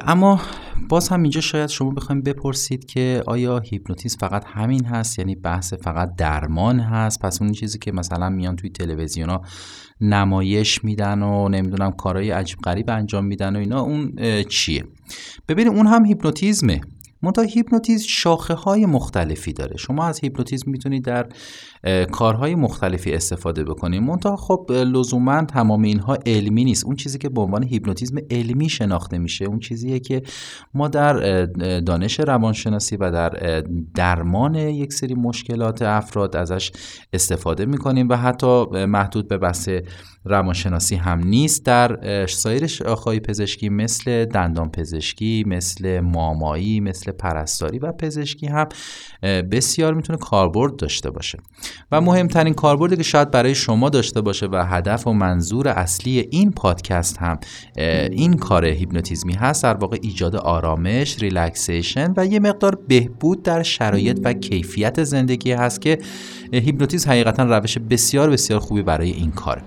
اما 0.00 0.40
باز 0.88 1.08
هم 1.08 1.22
اینجا 1.22 1.40
شاید 1.40 1.68
شما 1.68 1.90
بخواین 1.90 2.22
بپرسید 2.22 2.84
که 2.84 3.22
آیا 3.26 3.58
هیپنوتیزم 3.58 4.18
فقط 4.20 4.44
همین 4.46 4.84
هست؟ 4.84 5.18
یعنی 5.18 5.34
بحث 5.34 5.74
فقط 5.74 6.14
درمان 6.18 6.80
هست؟ 6.80 7.20
پس 7.20 7.42
اون 7.42 7.52
چیزی 7.52 7.78
که 7.78 7.92
مثلا 7.92 8.28
میان 8.28 8.56
توی 8.56 8.70
تلویزیون 8.70 9.30
ها 9.30 9.42
نمایش 10.00 10.84
میدن 10.84 11.22
و 11.22 11.48
نمی‌دونم 11.48 11.90
کارهای 11.90 12.30
عجیب 12.30 12.58
غریب 12.58 12.90
انجام 12.90 13.24
میدن 13.24 13.56
و 13.56 13.58
اینا 13.58 13.80
اون 13.80 14.12
چیه؟ 14.48 14.84
ببینید 15.48 15.72
اون 15.72 15.86
هم 15.86 16.04
هیپنوتیزمه. 16.04 16.80
منتها 17.26 17.44
هیپنوتیزم 17.44 18.06
شاخه 18.08 18.54
های 18.54 18.86
مختلفی 18.86 19.52
داره. 19.52 19.76
شما 19.76 20.04
از 20.04 20.20
هیپنوتیزم 20.20 20.70
می‌تونید 20.70 21.04
در 21.04 21.28
کارهای 22.12 22.54
مختلفی 22.54 23.12
استفاده 23.12 23.64
بکنید. 23.64 24.02
منتها 24.02 24.36
خب 24.36 24.66
لزوما 24.70 25.44
تمام 25.44 25.82
اینها 25.82 26.18
علمی 26.26 26.64
نیست. 26.64 26.84
اون 26.84 26.96
چیزی 26.96 27.18
که 27.18 27.28
به 27.28 27.40
عنوان 27.40 27.62
هیپنوتیزم 27.62 28.16
علمی 28.30 28.68
شناخته 28.68 29.18
میشه 29.18 29.44
اون 29.44 29.58
چیزیه 29.58 29.98
که 29.98 30.22
ما 30.74 30.88
در 30.88 31.44
دانش 31.80 32.20
روانشناسی 32.20 32.96
و 32.96 33.10
در 33.10 33.62
درمان 33.94 34.54
یک 34.54 34.92
سری 34.92 35.14
مشکلات 35.14 35.82
افراد 35.82 36.36
ازش 36.36 36.72
استفاده 37.12 37.66
می‌کنیم 37.66 38.08
و 38.08 38.16
حتی 38.16 38.64
محدود 38.86 39.28
به 39.28 39.38
بحث 39.38 39.68
روانشناسی 40.24 40.96
هم 40.96 41.18
نیست. 41.18 41.64
در 41.64 42.26
سایر 42.26 42.66
شاخه‌های 42.66 43.20
پزشکی 43.20 43.68
مثل 43.68 44.24
دندان 44.24 44.70
پزشکی 44.70 45.44
مثل 45.46 46.00
مامایی 46.00 46.80
مثل 46.80 47.12
پرستاری 47.18 47.78
و 47.78 47.92
پزشکی 47.92 48.46
هم 48.46 48.68
بسیار 49.50 49.94
می‌تونه 49.94 50.18
کاربرد 50.18 50.76
داشته 50.76 51.10
باشه. 51.10 51.38
و 51.92 52.00
مهمترین 52.00 52.54
کاربردی 52.54 52.96
که 52.96 53.02
شاید 53.02 53.30
برای 53.30 53.54
شما 53.54 53.88
داشته 53.88 54.20
باشه 54.20 54.46
و 54.46 54.64
هدف 54.66 55.06
و 55.06 55.12
منظور 55.12 55.68
اصلی 55.68 56.28
این 56.30 56.50
پادکست 56.50 57.18
هم 57.18 57.38
این 58.10 58.36
کار 58.36 58.64
هیپنوتیزمی 58.64 59.34
هست 59.34 59.62
در 59.62 59.74
واقع 59.74 59.98
ایجاد 60.02 60.36
آرامش 60.36 61.16
relaxation 61.22 62.14
و 62.16 62.26
یه 62.26 62.40
مقدار 62.40 62.78
بهبود 62.88 63.42
در 63.42 63.62
شرایط 63.62 64.20
و 64.24 64.32
کیفیت 64.32 65.04
زندگی 65.04 65.52
هست 65.52 65.80
که 65.80 65.98
هیپنوتیزم 66.52 67.10
حقیقتا 67.10 67.42
روش 67.42 67.78
بسیار 67.78 68.30
بسیار 68.30 68.60
خوبی 68.60 68.82
برای 68.82 69.10
این 69.10 69.30
کاره. 69.30 69.62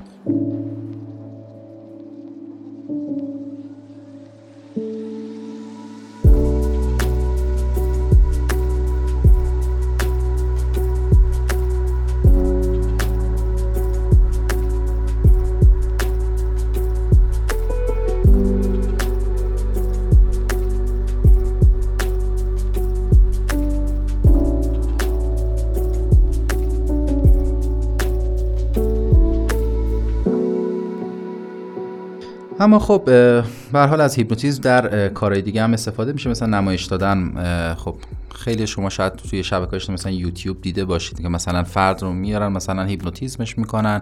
اما 32.60 32.80
خب 32.80 33.01
به 33.06 33.44
حال 33.74 34.01
از 34.01 34.16
هیپنوتیزم 34.16 34.62
در 34.62 35.10
کارهای 35.10 35.42
دیگه 35.42 35.63
هم 35.63 35.74
استفاده 35.74 36.13
میشه 36.13 36.30
مثلا 36.30 36.48
نمایش 36.48 36.86
دادن 36.86 37.34
خب 37.75 37.96
خیلی 38.36 38.68
شما 38.68 38.89
شاید 38.89 39.13
توی 39.16 39.44
شبکه 39.44 39.92
مثلا 39.92 40.12
یوتیوب 40.12 40.62
دیده 40.62 40.86
باشید 40.86 41.22
که 41.22 41.30
مثلا 41.30 41.63
فرد 41.63 42.01
رو 42.01 42.13
میارن 42.13 42.48
مثلا 42.48 42.84
هیپنوتیزمش 42.84 43.58
می‌کنن 43.58 44.01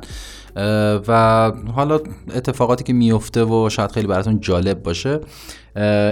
و 1.08 1.52
حالا 1.76 2.00
اتفاقاتی 2.36 2.84
که 2.84 2.94
میفته 2.94 3.44
و 3.44 3.70
شاید 3.70 3.92
خیلی 3.92 4.08
براتون 4.08 4.40
جالب 4.40 4.84
باشه 4.84 5.20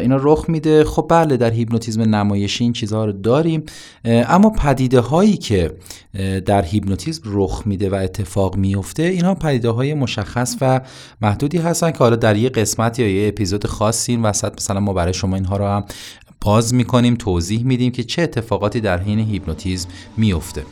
اینا 0.01 0.15
رخ 0.21 0.45
میده. 0.47 0.83
خب 0.83 1.05
بله 1.09 1.37
در 1.37 1.51
هیپنوتیزم 1.51 2.01
نمایشی 2.01 2.63
این 2.63 2.73
چیزها 2.73 3.05
رو 3.05 3.11
داریم. 3.11 3.63
اما 4.05 4.49
پدیده 4.49 4.99
هایی 4.99 5.37
که 5.37 5.71
در 6.45 6.65
هیپنوتیزم 6.65 7.21
رخ 7.25 7.63
میده 7.65 7.89
و 7.89 7.95
اتفاق 7.95 8.55
میفته 8.55 9.03
اینها 9.03 9.35
پدیده 9.35 9.69
های 9.69 9.93
مشخص 9.93 10.55
و 10.61 10.81
محدودی 11.21 11.57
هستن 11.57 11.91
که 11.91 11.97
حالا 11.97 12.15
در 12.15 12.35
یه 12.35 12.49
قسمت 12.49 12.99
یا 12.99 13.07
یه 13.07 13.27
اپیزود 13.27 13.67
خاصی 13.67 14.11
این 14.11 14.21
وسط 14.21 14.53
مثلا 14.57 14.79
ما 14.79 14.93
برای 14.93 15.13
شما 15.13 15.35
اینها 15.35 15.57
رو 15.57 15.65
هم 15.65 15.85
باز 16.41 16.73
می‌کنیم 16.73 17.15
توضیح 17.15 17.63
میدیم 17.63 17.91
که 17.91 18.03
چه 18.03 18.21
اتفاقاتی 18.21 18.81
در 18.81 19.01
حین 19.01 19.19
هیپنوتیزم 19.19 19.89
میفته 20.17 20.63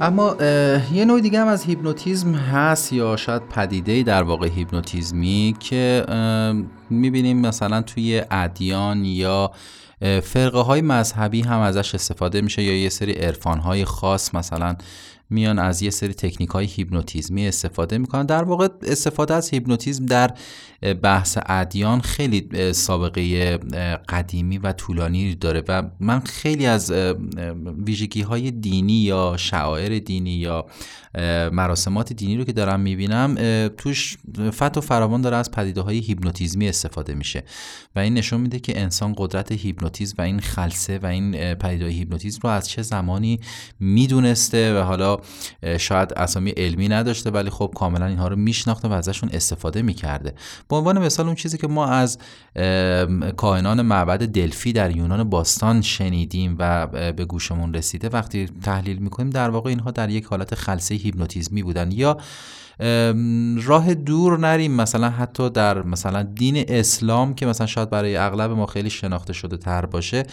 اما 0.00 0.36
یه 0.92 1.04
نوع 1.04 1.20
دیگه 1.20 1.40
هم 1.40 1.46
از 1.46 1.64
هیپنوتیزم 1.64 2.34
هست 2.34 2.92
یا 2.92 3.16
شاید 3.16 3.42
پدیده 3.48 4.02
در 4.02 4.22
واقع 4.22 4.48
هیپنوتیزمی 4.48 5.56
که 5.60 6.04
می‌بینیم 6.90 7.40
مثلا 7.40 7.82
توی 7.82 8.22
ادیان 8.30 9.04
یا 9.04 9.50
فرقه 10.22 10.60
های 10.60 10.80
مذهبی 10.80 11.40
هم 11.40 11.60
ازش 11.60 11.94
استفاده 11.94 12.40
میشه 12.40 12.62
یا 12.62 12.82
یه 12.82 12.88
سری 12.88 13.12
عرفان 13.12 13.58
های 13.58 13.84
خاص 13.84 14.34
مثلا 14.34 14.76
میان 15.30 15.58
از 15.58 15.82
یه 15.82 15.90
سری 15.90 16.14
تکنیک 16.14 16.50
های 16.50 16.66
هیپنوتیزمی 16.66 17.48
استفاده 17.48 17.98
می‌کنن. 17.98 18.26
در 18.26 18.44
واقع 18.44 18.68
استفاده 18.82 19.34
از 19.34 19.50
هیپنوتیزم 19.50 20.06
در 20.06 20.34
بحث 21.02 21.38
ادیان 21.46 22.00
خیلی 22.00 22.72
سابقه 22.72 23.56
قدیمی 24.08 24.58
و 24.58 24.72
طولانی 24.72 25.34
داره 25.34 25.62
و 25.68 25.82
من 26.00 26.20
خیلی 26.20 26.66
از 26.66 26.92
ویژگی 27.86 28.22
های 28.22 28.50
دینی 28.50 28.92
یا 28.92 29.34
شعائر 29.38 29.98
دینی 29.98 30.30
یا 30.30 30.66
مراسمات 31.52 32.12
دینی 32.12 32.36
رو 32.36 32.44
که 32.44 32.52
دارم 32.52 32.80
می‌بینم 32.80 33.34
توش 33.68 34.16
فت 34.50 34.76
و 34.76 34.80
فراوان 34.80 35.20
داره 35.20 35.36
از 35.36 35.50
پدیده 35.50 35.80
های 35.80 35.98
هیپنوتیزمی 35.98 36.68
استفاده 36.68 37.14
میشه 37.14 37.44
و 37.96 37.98
این 37.98 38.14
نشون 38.14 38.40
میده 38.40 38.60
که 38.60 38.80
انسان 38.80 39.14
قدرت 39.16 39.52
هیپنوتیزم 39.52 40.14
و 40.18 40.22
این 40.22 40.40
خلصه 40.40 40.98
و 40.98 41.06
این 41.06 41.54
پدیده 41.54 41.88
هیپنوتیزم 41.88 42.40
رو 42.42 42.50
از 42.50 42.68
چه 42.68 42.82
زمانی 42.82 43.40
می‌دونسته 43.80 44.80
و 44.80 44.82
حالا 44.82 45.13
شاید 45.78 46.12
اسامی 46.16 46.50
علمی 46.50 46.88
نداشته 46.88 47.30
ولی 47.30 47.50
خب 47.50 47.72
کاملا 47.76 48.06
اینها 48.06 48.28
رو 48.28 48.36
میشناخته 48.36 48.88
و 48.88 48.92
ازشون 48.92 49.30
استفاده 49.32 49.82
می‌کرده. 49.82 50.34
به 50.68 50.76
عنوان 50.76 50.98
مثال 50.98 51.26
اون 51.26 51.34
چیزی 51.34 51.58
که 51.58 51.68
ما 51.68 51.86
از 51.86 52.18
کاهنان 53.36 53.82
معبد 53.82 54.26
دلفی 54.26 54.72
در 54.72 54.96
یونان 54.96 55.24
باستان 55.24 55.82
شنیدیم 55.82 56.56
و 56.58 56.86
به 57.12 57.24
گوشمون 57.24 57.74
رسیده 57.74 58.08
وقتی 58.08 58.48
تحلیل 58.62 58.98
می‌کنیم 58.98 59.30
در 59.30 59.50
واقع 59.50 59.68
اینها 59.70 59.90
در 59.90 60.10
یک 60.10 60.24
حالت 60.24 60.54
خلصه 60.54 60.94
هیپنوتیزمی 60.94 61.62
بودن 61.62 61.92
یا 61.92 62.18
راه 63.64 63.94
دور 63.94 64.38
نریم. 64.38 64.72
مثلا 64.72 65.10
حتی 65.10 65.50
در 65.50 65.82
مثلا 65.82 66.22
دین 66.22 66.64
اسلام 66.68 67.34
که 67.34 67.46
مثلا 67.46 67.66
شاید 67.66 67.90
برای 67.90 68.16
اغلب 68.16 68.50
ما 68.50 68.66
خیلی 68.66 68.90
شناخته 68.90 69.32
شده 69.32 69.56
تر 69.56 69.86
باشه 69.86 70.26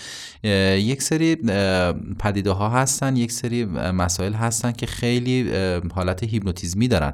یک 0.77 1.01
سری 1.01 1.35
پدیده 2.19 2.51
ها 2.51 2.69
هستن 2.69 3.15
یک 3.15 3.31
سری 3.31 3.65
مسائل 3.65 4.33
هستن 4.33 4.71
که 4.71 4.85
خیلی 4.85 5.51
حالت 5.95 6.23
هیپنوتیزمی 6.23 6.87
دارن. 6.87 7.13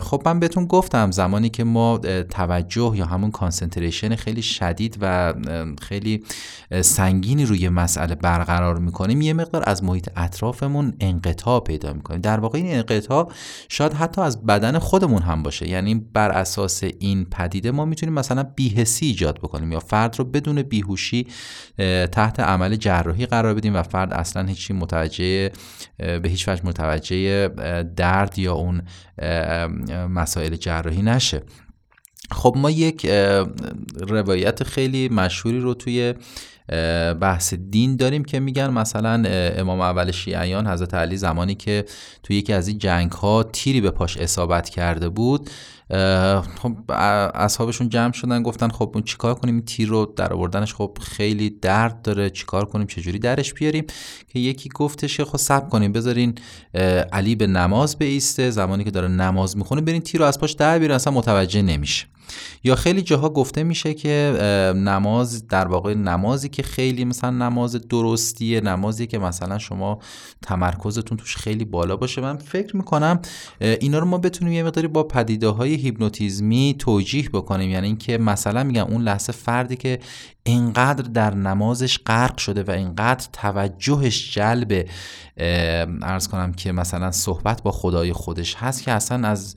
خب 0.00 0.22
من 0.26 0.40
بهتون 0.40 0.66
گفتم 0.66 1.10
زمانی 1.10 1.48
که 1.48 1.64
ما 1.64 1.98
توجه 2.30 2.92
یا 2.96 3.06
همون 3.06 3.30
کانسنتریشن 3.30 4.16
خیلی 4.16 4.42
شدید 4.42 4.98
و 5.00 5.34
خیلی 5.82 6.24
سنگینی 6.80 7.44
روی 7.44 7.68
مسئله 7.68 8.14
برقرار 8.14 8.78
می‌کنیم 8.78 9.20
یه 9.20 9.32
مقدار 9.32 9.62
از 9.66 9.84
محیط 9.84 10.08
اطرافمون 10.16 10.94
انقطاع 11.00 11.60
پیدا 11.60 11.92
می‌کنیم. 11.92 12.20
در 12.20 12.40
واقع 12.40 12.58
این 12.58 12.74
انقطاع 12.74 13.32
شاید 13.68 13.92
حتی 13.92 14.20
از 14.20 14.46
بدن 14.46 14.78
خودمون 14.78 15.22
هم 15.22 15.42
باشه. 15.42 15.68
یعنی 15.68 15.94
بر 15.94 16.30
اساس 16.30 16.82
این 16.98 17.24
پدیده 17.24 17.70
ما 17.70 17.84
می‌تونیم 17.84 18.14
مثلا 18.14 18.42
بیهسی 18.42 19.06
ایجاد 19.06 19.38
بکنیم 19.38 19.72
یا 19.72 19.80
فرد 19.80 20.18
رو 20.18 20.24
بدون 20.24 20.62
بیهوشی 20.62 21.26
تحت 22.12 22.40
عمل 22.40 22.76
جراحی 22.76 23.26
قرار 23.26 23.54
بدیم 23.54 23.76
و 23.76 23.82
فرد 23.82 24.12
اصلا 24.12 24.46
هیچی 24.46 24.72
متوجه 24.72 25.50
به 25.98 26.28
هیچ 26.28 26.48
وجه 26.48 26.66
متوجه 26.66 27.48
درد 27.96 28.38
یا 28.38 28.54
اون 28.54 28.82
مسائل 30.10 30.56
جراحی 30.56 31.02
نشه. 31.02 31.42
خب 32.30 32.54
ما 32.58 32.70
یک 32.70 33.06
روایت 34.00 34.62
خیلی 34.62 35.08
مشهوری 35.08 35.60
رو 35.60 35.74
توی 35.74 36.14
بحث 37.20 37.54
دین 37.54 37.96
داریم 37.96 38.24
که 38.24 38.40
میگن 38.40 38.70
مثلا 38.70 39.22
امام 39.28 39.80
اول 39.80 40.10
شیعیان 40.10 40.66
حضرت 40.66 40.94
علی 40.94 41.16
زمانی 41.16 41.54
که 41.54 41.84
توی 42.22 42.36
یکی 42.36 42.52
از 42.52 42.68
این 42.68 42.78
جنگ 42.78 43.12
ها 43.12 43.42
تیری 43.42 43.80
به 43.80 43.90
پاش 43.90 44.16
اصابت 44.16 44.68
کرده 44.68 45.08
بود 45.08 45.50
خب 46.62 46.76
اصحابشون 47.34 47.88
جمع 47.88 48.12
شدن 48.12 48.42
گفتن 48.42 48.68
خب 48.68 48.90
اون 48.94 49.02
چیکار 49.02 49.34
کنیم؟ 49.34 49.54
این 49.54 49.64
تیر 49.64 49.88
رو 49.88 50.12
در 50.16 50.32
آوردنش 50.32 50.74
خب 50.74 50.98
خیلی 51.02 51.50
درد 51.50 52.02
داره 52.02 52.30
چیکار 52.30 52.64
کنیم؟ 52.64 52.86
چجوری 52.86 53.18
درش 53.18 53.54
بیاریم؟ 53.54 53.84
که 54.28 54.38
یکی 54.38 54.68
گفتش 54.74 55.16
که 55.16 55.24
خب 55.24 55.36
صبر 55.36 55.68
کنیم 55.68 55.92
بذارین 55.92 56.34
علی 57.12 57.34
به 57.34 57.46
نماز 57.46 57.98
بیسته 57.98 58.50
زمانی 58.50 58.84
که 58.84 58.90
داره 58.90 59.08
نماز 59.08 59.56
می‌خونه 59.56 59.80
برین 59.80 60.02
تیر 60.02 60.20
رو 60.20 60.26
از 60.26 60.40
پاش 60.40 60.52
در 60.52 60.78
بیارین 60.78 60.94
اصلا 60.94 61.12
متوجه 61.12 61.62
نمیشه. 61.62 62.06
یا 62.64 62.74
خیلی 62.74 63.02
جاها 63.02 63.28
گفته 63.28 63.62
میشه 63.62 63.94
که 63.94 64.32
نماز 64.76 65.48
در 65.48 65.68
واقع 65.68 65.94
نمازی 65.94 66.48
که 66.48 66.62
خیلی 66.62 67.04
مثلا 67.04 67.30
نماز 67.30 67.88
درستیه 67.88 68.60
نمازی 68.60 69.06
که 69.06 69.18
مثلا 69.18 69.58
شما 69.58 69.98
تمرکزتون 70.42 71.18
توش 71.18 71.36
خیلی 71.36 71.64
بالا 71.64 71.96
باشه. 71.96 72.20
من 72.20 72.36
فکر 72.36 72.76
می‌کنم 72.76 73.20
اینا 73.60 73.98
رو 73.98 74.06
ما 74.06 74.18
بتونیم 74.18 74.52
یه 74.52 74.62
مقداری 74.62 74.88
با 74.88 75.02
پدیده 75.02 75.48
های 75.48 75.74
هیپنوتیزمی 75.74 76.76
توجیه 76.78 77.28
بکنیم. 77.28 77.70
یعنی 77.70 77.86
اینکه 77.86 78.18
مثلا 78.18 78.64
میگم 78.64 78.84
اون 78.84 79.02
لحظه 79.02 79.32
فردی 79.32 79.76
که 79.76 79.98
اینقدر 80.42 81.02
در 81.02 81.34
نمازش 81.34 81.98
غرق 81.98 82.38
شده 82.38 82.62
و 82.62 82.70
اینقدر 82.70 83.26
توجهش 83.32 84.34
جلب 84.34 84.88
ارز 86.02 86.28
کنم 86.28 86.52
که 86.52 86.72
مثلا 86.72 87.10
صحبت 87.10 87.62
با 87.62 87.70
خدای 87.70 88.12
خودش 88.12 88.54
هست 88.54 88.82
که 88.82 88.92
اصلا 88.92 89.28
از 89.28 89.56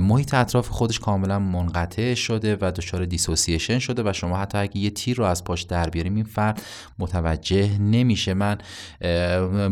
محیط 0.00 0.34
اطراف 0.34 0.68
خودش 0.68 1.00
کاملا 1.00 1.38
منقطع 1.38 2.14
شده 2.14 2.56
و 2.60 2.72
دچار 2.76 3.04
دیسوسییشن 3.04 3.78
شده 3.78 4.02
و 4.10 4.12
شما 4.12 4.36
حتی 4.36 4.58
اگه 4.58 4.76
یه 4.76 4.90
تیر 4.90 5.16
رو 5.16 5.24
از 5.24 5.44
پاش 5.44 5.62
در 5.62 5.90
بیاریم 5.90 6.14
این 6.14 6.24
فرد 6.24 6.62
متوجه 6.98 7.78
نمیشه. 7.78 8.34
من 8.34 8.58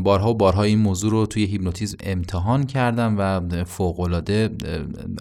بارها 0.03 0.31
و 0.31 0.35
بارها 0.35 0.63
این 0.63 0.79
موضوع 0.79 1.11
رو 1.11 1.27
توی 1.27 1.45
هیپنوتیزم 1.45 1.97
امتحان 2.03 2.67
کردم 2.67 3.15
و 3.19 3.41
فوق 3.65 4.23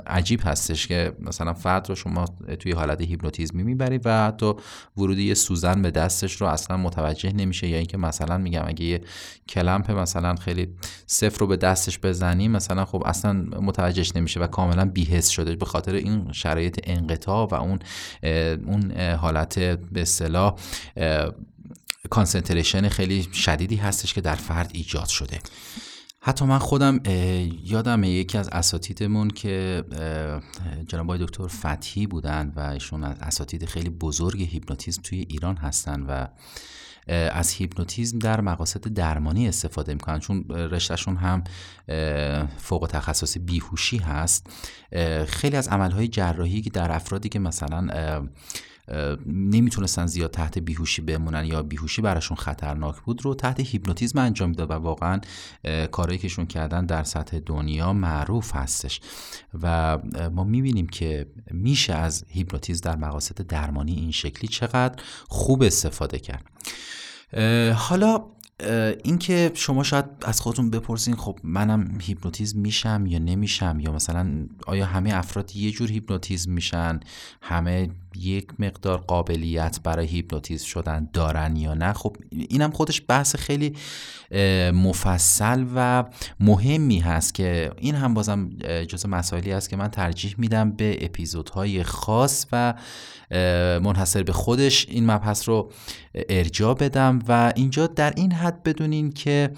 عجیب 0.08 0.40
هستش 0.44 0.88
که 0.88 1.14
مثلا 1.20 1.54
فرد 1.54 1.90
رو 1.90 1.96
شما 1.96 2.26
توی 2.60 2.72
حالت 2.72 3.02
هیپنوتیزمی 3.02 3.64
می‌برید 3.64 4.02
و 4.06 4.26
حتی 4.28 4.54
ورودی 4.98 5.24
یه 5.24 5.34
سوزن 5.34 5.82
به 5.82 5.92
دستش 5.92 6.34
رو 6.34 6.48
اصلا 6.48 6.78
متوجه 6.78 7.32
نمیشه. 7.32 7.68
یا 7.68 7.78
اینکه 7.78 7.98
مثلا 7.98 8.38
میگم 8.38 8.64
اگه 8.68 8.86
یه 8.86 9.02
clamp 9.50 9.92
مثلا 9.92 10.36
خیلی 10.36 10.68
سفت 11.08 11.40
رو 11.40 11.48
به 11.48 11.58
دستش 11.58 12.00
بزنیم 12.00 12.52
مثلا 12.52 12.86
خب 12.86 13.04
اصلا 13.06 13.34
متوجهش 13.62 14.16
نمیشه 14.16 14.40
و 14.40 14.48
کاملا 14.48 14.71
بی‌حس 14.94 15.30
شده 15.30 15.56
به 15.56 15.66
خاطر 15.66 15.94
این 15.94 16.32
شرایط 16.32 16.80
انقطاع 16.84 17.48
و 17.52 17.54
اون 17.54 17.80
اون 18.66 18.92
حالت 19.02 19.60
به 19.60 20.02
اصطلاح 20.02 20.56
concentration 22.10 22.90
خیلی 22.90 23.28
شدیدی 23.34 23.76
هستش 23.76 24.14
که 24.14 24.22
در 24.22 24.36
فرد 24.36 24.72
ایجاد 24.74 25.08
شده. 25.08 25.40
حتی 26.24 26.46
من 26.46 26.60
خودم 26.60 27.00
یادم 27.64 28.04
یکی 28.04 28.38
از 28.38 28.50
اساتیدمون 28.50 29.28
که 29.28 29.84
جناب 30.88 31.18
دکتر 31.18 31.48
فتحی 31.48 32.08
بودن 32.08 32.54
و 32.56 32.60
ایشون 32.60 33.04
از 33.04 33.16
اساتید 33.22 33.66
خیلی 33.66 33.90
بزرگ 33.90 34.42
هیپنوتیزم 34.42 35.02
توی 35.02 35.26
ایران 35.30 35.58
هستن 35.58 36.02
و 36.02 36.28
از 37.08 37.52
هیپنوتیزم 37.52 38.20
در 38.20 38.42
مقاصد 38.42 38.88
درمانی 38.88 39.48
استفاده 39.48 39.94
می‌کنن. 39.94 40.20
چون 40.20 40.46
رشته‌شون 40.50 41.16
هم 41.16 41.44
فوق 42.58 42.88
تخصص 42.92 43.38
بیهوشی 43.38 43.98
هست. 43.98 44.48
خیلی 45.28 45.58
از 45.58 45.68
عملهای 45.68 46.08
جراحی 46.08 46.62
که 46.62 46.70
در 46.70 46.92
افرادی 46.92 47.30
که 47.30 47.40
مثلا 47.40 47.88
نمی‌تونستن 49.26 50.06
زیاد 50.06 50.32
تحت 50.32 50.60
بیهوشی 50.60 51.02
بمونن 51.02 51.46
یا 51.46 51.64
بیهوشی 51.64 52.02
براشون 52.02 52.38
خطرناک 52.38 52.96
بود 52.96 53.26
رو 53.26 53.36
تحت 53.36 53.60
هیپنوتیزم 53.60 54.20
انجام 54.20 54.50
می‌داد 54.50 54.72
و 54.72 54.74
واقعا 54.74 55.22
کارهایی 55.92 56.20
که 56.20 56.29
ایشون 56.30 56.46
کردن 56.46 56.86
در 56.86 57.04
سطح 57.04 57.40
دنیا 57.40 57.94
معروف 57.94 58.56
هستش. 58.56 59.02
و 59.62 59.98
ما 60.34 60.44
می‌بینیم 60.44 60.88
که 60.88 61.28
میشه 61.52 61.94
از 61.94 62.26
هیپنوتیزم 62.28 62.82
در 62.84 62.96
مقاصد 62.96 63.48
درمانی 63.48 63.94
این 63.94 64.12
شکلی 64.12 64.48
چقدر 64.48 65.04
خوب 65.28 65.64
استفاده 65.64 66.20
کرد. 66.20 66.46
حالا 67.76 68.26
اینکه 69.04 69.52
شما 69.54 69.84
شاید 69.84 70.06
از 70.22 70.42
خودتون 70.42 70.70
بپرسین 70.70 71.16
خب 71.16 71.40
منم 71.44 71.98
هیپنوتیزم 72.02 72.60
میشم 72.60 73.06
یا 73.08 73.20
نمیشم؟ 73.20 73.80
یا 73.80 73.92
مثلا 73.92 74.48
آیا 74.68 74.86
همه 74.86 75.14
افراد 75.14 75.56
یه 75.56 75.72
جور 75.72 75.92
هیپنوتیزم 75.92 76.52
میشن؟ 76.52 77.00
همه 77.42 77.90
یک 78.16 78.48
مقدار 78.60 78.98
قابلیت 78.98 79.80
برای 79.84 80.08
هیپنوتیزم 80.08 80.66
شدن 80.66 81.10
دارن 81.14 81.56
یا 81.56 81.74
نه؟ 81.74 81.94
خب 81.94 82.16
اینم 82.32 82.72
خودش 82.72 83.02
بحث 83.08 83.36
خیلی 83.36 83.76
مفصل 84.74 85.66
و 85.76 86.04
مهمی 86.40 87.00
هست 87.00 87.34
که 87.34 87.72
این 87.78 87.96
هم 87.96 88.14
بازم 88.14 88.50
جز 88.88 89.06
مسائلی 89.06 89.52
است 89.54 89.70
که 89.70 89.76
من 89.76 89.88
ترجیح 89.88 90.36
میدم 90.38 90.72
به 90.72 90.98
اپیزودهای 91.02 91.84
خاص 91.84 92.46
و 92.52 92.74
منحصر 93.84 94.24
به 94.24 94.34
خودش 94.34 94.88
این 94.90 95.12
مبحث 95.12 95.50
رو 95.50 95.72
ارجا 96.30 96.74
بدم 96.74 97.20
و 97.28 97.54
اینجا 97.56 97.88
در 97.88 98.14
این 98.16 98.32
حد 98.32 98.64
بدونین 98.64 99.12
که 99.12 99.52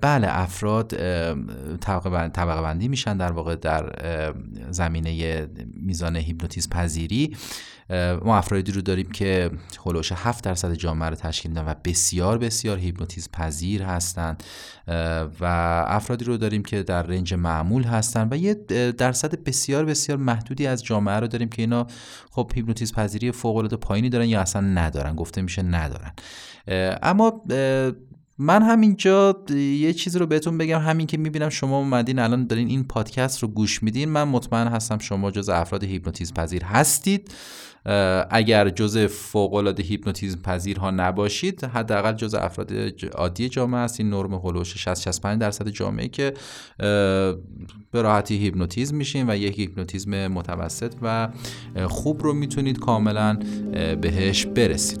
بله 0.00 0.26
افراد 0.30 0.88
طبقه 1.76 2.62
بندی 2.62 2.88
میشن 2.88 3.16
در 3.16 3.32
واقع 3.32 3.56
در 3.56 3.92
زمینه 4.70 5.46
میزان 5.74 6.16
هیپنوتیزم 6.16 6.70
پذیری. 6.70 7.36
ما 8.24 8.36
افرادی 8.36 8.72
رو 8.72 8.80
داریم 8.80 9.10
که 9.10 9.50
هلوش 9.86 10.12
7 10.12 10.44
درصد 10.44 10.74
جامعه 10.74 11.08
رو 11.08 11.16
تشکیل 11.16 11.50
میدن 11.50 11.64
و 11.64 11.74
بسیار 11.84 12.38
بسیار 12.38 12.78
هیپنوتیزم 12.78 13.30
پذیر 13.32 13.82
هستند 13.82 14.42
و 15.40 15.44
افرادی 15.86 16.24
رو 16.24 16.36
داریم 16.36 16.62
که 16.62 16.82
در 16.82 17.02
range 17.02 17.34
معمول 17.34 17.82
هستن 17.84 18.28
و 18.30 18.36
یه 18.36 18.54
درصد 18.98 19.44
بسیار 19.44 19.84
بسیار 19.84 20.18
محدودی 20.18 20.66
از 20.66 20.84
جامعه 20.84 21.16
رو 21.16 21.28
داریم 21.28 21.48
که 21.48 21.62
اینا 21.62 21.86
خب 22.30 22.52
هیپنوتیزم 22.54 22.94
پذیری 22.94 23.32
فوق 23.32 23.56
العاده 23.56 23.76
پایینی 23.76 24.08
دارن 24.08 24.28
یا 24.28 24.40
اصلا 24.40 24.62
ندارن 24.62 25.16
گفته 25.16 25.42
میشه 25.42 25.62
ندارن. 25.62 26.12
اما 27.02 27.42
من 28.38 28.62
همینجا 28.62 29.44
یه 29.54 29.92
چیزی 29.92 30.18
رو 30.18 30.26
بهتون 30.26 30.58
بگم 30.58 30.78
همین 30.78 31.06
که 31.06 31.16
می‌بینم 31.16 31.48
شما 31.48 31.78
اومدین 31.78 32.18
الان 32.18 32.46
دارین 32.46 32.68
این 32.68 32.84
پادکست 32.84 33.42
رو 33.42 33.48
گوش 33.48 33.82
میدین 33.82 34.08
من 34.08 34.24
مطمئن 34.24 34.68
هستم 34.68 34.98
شما 34.98 35.30
جز 35.30 35.48
افراد 35.48 35.84
هیپنوتیزم 35.84 36.34
پذیر 36.34 36.64
هستید. 36.64 37.30
اگر 38.30 38.70
جز 38.70 38.98
فوق 38.98 39.54
العاده 39.54 39.82
هیپنوتیزم 39.82 40.40
پذیر 40.42 40.78
ها 40.78 40.90
نباشید 40.90 41.64
حداقل 41.64 42.12
جز 42.12 42.34
افراد 42.34 42.72
عادی 43.14 43.48
جامعه 43.48 43.80
است. 43.80 44.00
این 44.00 44.10
نرم 44.10 44.34
حول 44.34 44.50
و 44.50 44.55
حوش 44.55 44.76
60 44.76 45.02
65 45.02 45.40
درصد 45.40 45.68
جامعه 45.68 46.08
که 46.08 46.34
به 47.90 48.02
راحتی 48.02 48.36
هیپنوتیزم 48.36 48.96
میشین 48.96 49.30
و 49.30 49.36
یک 49.36 49.58
هیپنوتیزم 49.58 50.26
متوسط 50.26 50.94
و 51.02 51.28
خوب 51.88 52.22
رو 52.22 52.32
می‌تونید 52.32 52.78
کاملا 52.78 53.38
بهش 54.00 54.46
برسید. 54.46 55.00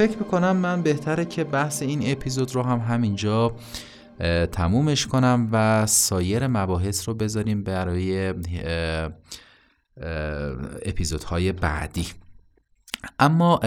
فکر 0.00 0.18
می‌کنم 0.18 0.56
من 0.56 0.82
بهتره 0.82 1.24
که 1.24 1.44
بحث 1.44 1.82
این 1.82 2.12
اپیزود 2.12 2.54
رو 2.54 2.62
هم 2.62 2.78
همینجا 2.78 3.56
تمومش 4.52 5.06
کنم 5.06 5.48
و 5.52 5.86
سایر 5.86 6.46
مباحث 6.46 7.08
رو 7.08 7.14
بذاریم 7.14 7.62
برای 7.62 8.34
اپیزودهای 10.86 11.52
بعدی. 11.52 12.06
اما 13.18 13.60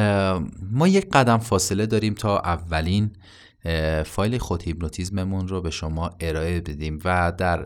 ما 0.72 0.88
یک 0.88 1.10
قدم 1.10 1.38
فاصله 1.38 1.86
داریم 1.86 2.13
تا 2.13 2.39
اولین 2.39 3.12
فایل 4.06 4.38
خود 4.38 4.63
هیپنوتیزممون 4.63 5.48
رو 5.48 5.62
به 5.62 5.69
شما 5.69 6.12
ارائه 6.19 6.62
بدیم 6.62 7.00
و 7.06 7.34
در 7.38 7.62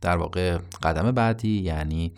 در 0.00 0.16
واقع 0.16 0.58
قدم 0.82 1.10
بعدی 1.10 1.60
یعنی 1.60 2.12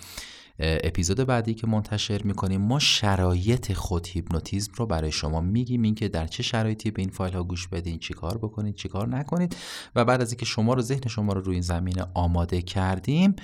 اپیزود 0.58 1.20
بعدی 1.20 1.54
که 1.54 1.66
منتشر 1.66 2.22
می‌کنیم 2.22 2.60
ما 2.60 2.78
شرایط 2.78 3.72
خود 3.72 4.06
هیپنوتیزم 4.06 4.72
رو 4.76 4.86
برای 4.86 5.12
شما 5.12 5.40
میگیم. 5.40 5.82
اینکه 5.82 6.08
در 6.08 6.26
چه 6.26 6.42
شرایطی 6.42 6.90
به 6.90 7.02
این 7.02 7.10
فایل 7.10 7.34
ها 7.34 7.42
گوش 7.42 7.68
بدین 7.68 7.98
چیکار 7.98 8.38
بکنید 8.38 8.74
چیکار 8.74 9.08
نکنید 9.08 9.56
و 9.96 10.04
بعد 10.04 10.20
از 10.20 10.30
اینکه 10.30 10.46
شما 10.46 10.74
رو 10.74 10.82
ذهن 10.82 11.08
شما 11.08 11.32
رو 11.32 11.40
روی 11.40 11.54
این 11.54 11.62
زمینه 11.62 12.06
آماده 12.14 12.62
کردیم 12.62 13.36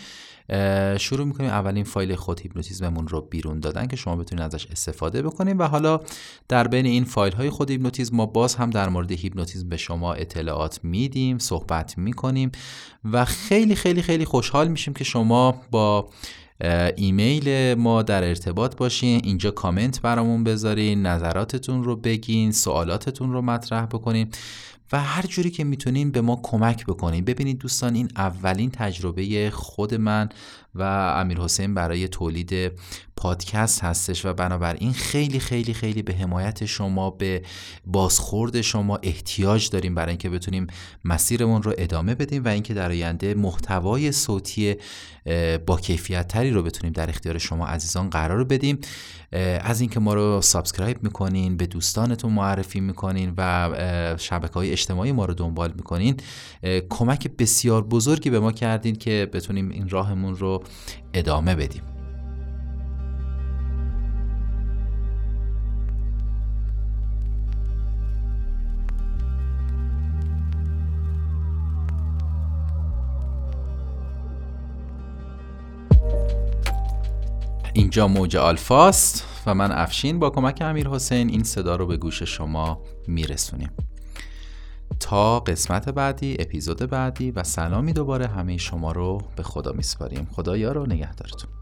شروع 0.98 1.26
می‌کنیم 1.26 1.50
اولین 1.50 1.84
فایل 1.84 2.14
خود 2.14 2.40
هیپنوتیزممون 2.40 3.08
رو 3.08 3.20
بیرون 3.20 3.60
دادن 3.60 3.86
که 3.86 3.96
شما 3.96 4.16
بتونید 4.16 4.44
ازش 4.44 4.66
استفاده 4.66 5.22
بکنید 5.22 5.60
و 5.60 5.64
حالا 5.64 6.00
در 6.48 6.68
بین 6.68 6.86
این 6.86 7.04
فایل 7.04 7.32
های 7.32 7.50
خود 7.50 7.70
هیپنوتیزم 7.70 8.16
ما 8.16 8.26
باز 8.26 8.54
هم 8.54 8.70
در 8.70 8.88
مورد 8.88 9.12
هیپنوتیزم 9.12 9.68
به 9.68 9.76
شما 9.76 10.12
اطلاعات 10.14 10.80
میدیم 10.82 11.38
صحبت 11.38 11.98
می‌کنیم. 11.98 12.52
و 13.04 13.24
خیلی 13.24 13.74
خیلی 13.74 14.02
خیلی 14.02 14.24
خوشحال 14.24 14.68
میشیم 14.68 14.94
که 14.94 15.04
شما 15.04 15.60
با 15.70 16.08
ایمیل 16.96 17.74
ما 17.74 18.02
در 18.02 18.24
ارتباط 18.24 18.76
باشین. 18.76 19.20
اینجا 19.24 19.50
کامنت 19.50 20.00
برامون 20.00 20.44
بذارین 20.44 21.06
نظراتتون 21.06 21.84
رو 21.84 21.96
بگین 21.96 22.52
سوالاتتون 22.52 23.32
رو 23.32 23.42
مطرح 23.42 23.86
بکنین. 23.86 24.28
و 24.92 25.02
هر 25.02 25.22
جوری 25.22 25.50
که 25.50 25.64
می‌تونین 25.64 26.10
به 26.10 26.20
ما 26.20 26.40
کمک 26.42 26.86
بکنین. 26.86 27.24
ببینید 27.24 27.58
دوستان 27.58 27.94
این 27.94 28.08
اولین 28.16 28.70
تجربه 28.70 29.50
خود 29.50 29.94
من 29.94 30.28
و 30.74 30.82
امیر 30.82 31.40
حسین 31.40 31.74
برای 31.74 32.08
تولید 32.08 32.72
پادکست 33.16 33.84
هستش 33.84 34.24
و 34.24 34.32
بنابراین 34.32 34.92
خیلی 34.92 35.40
خیلی 35.40 35.74
خیلی 35.74 36.02
به 36.02 36.14
حمایت 36.14 36.64
شما 36.64 37.10
به 37.10 37.42
بازخورد 37.86 38.60
شما 38.60 38.98
احتیاج 39.02 39.70
داریم 39.70 39.94
برای 39.94 40.10
اینکه 40.10 40.30
بتونیم 40.30 40.66
مسیرمون 41.04 41.62
رو 41.62 41.74
ادامه 41.78 42.14
بدیم 42.14 42.44
و 42.44 42.48
اینکه 42.48 42.74
در 42.74 42.90
آینده 42.90 43.34
محتوای 43.34 44.12
صوتی 44.12 44.76
با 45.66 45.76
کیفیت 45.76 46.28
تری 46.28 46.50
رو 46.50 46.62
بتونیم 46.62 46.92
در 46.92 47.08
اختیار 47.08 47.38
شما 47.38 47.66
عزیزان 47.66 48.10
قرار 48.10 48.44
بدیم. 48.44 48.78
از 49.60 49.80
اینکه 49.80 50.00
ما 50.00 50.14
رو 50.14 50.40
subscribe 50.40 51.02
می‌کنین 51.02 51.56
به 51.56 51.66
دوستانتون 51.66 52.32
معرفی 52.32 52.80
می‌کنین 52.80 53.34
و 53.36 53.70
شبکه 54.18 54.54
های 54.54 54.72
اجتماعی 54.82 55.12
ما 55.12 55.24
رو 55.24 55.34
دنبال 55.34 55.72
می‌کنین 55.76 56.16
کمک 56.90 57.30
بسیار 57.38 57.82
بزرگی 57.82 58.30
به 58.30 58.40
ما 58.40 58.52
کردین 58.52 58.96
که 58.96 59.28
بتونیم 59.32 59.70
این 59.70 59.88
راهمون 59.88 60.36
رو 60.36 60.62
ادامه 61.14 61.54
بدیم. 61.54 61.82
اینجا 77.74 78.08
موج 78.08 78.36
آلفاست 78.36 79.24
و 79.46 79.54
من 79.54 79.72
افشین 79.72 80.18
با 80.18 80.30
کمک 80.30 80.62
امیر 80.62 80.88
حسین 80.88 81.28
این 81.28 81.42
صدا 81.42 81.76
رو 81.76 81.86
به 81.86 81.96
گوش 81.96 82.22
شما 82.22 82.80
میرسونیم. 83.08 83.70
تا 85.02 85.40
قسمت 85.40 85.88
بعدی 85.88 86.36
اپیزود 86.38 86.78
بعدی 86.90 87.30
و 87.30 87.42
سلامی 87.42 87.92
دوباره 87.92 88.26
همه 88.26 88.56
شما 88.56 88.92
رو 88.92 89.20
به 89.36 89.42
خدا 89.42 89.72
میسپاریم. 89.72 90.28
خدایا 90.32 90.72
رو 90.72 90.86
نگهدارتون. 90.86 91.61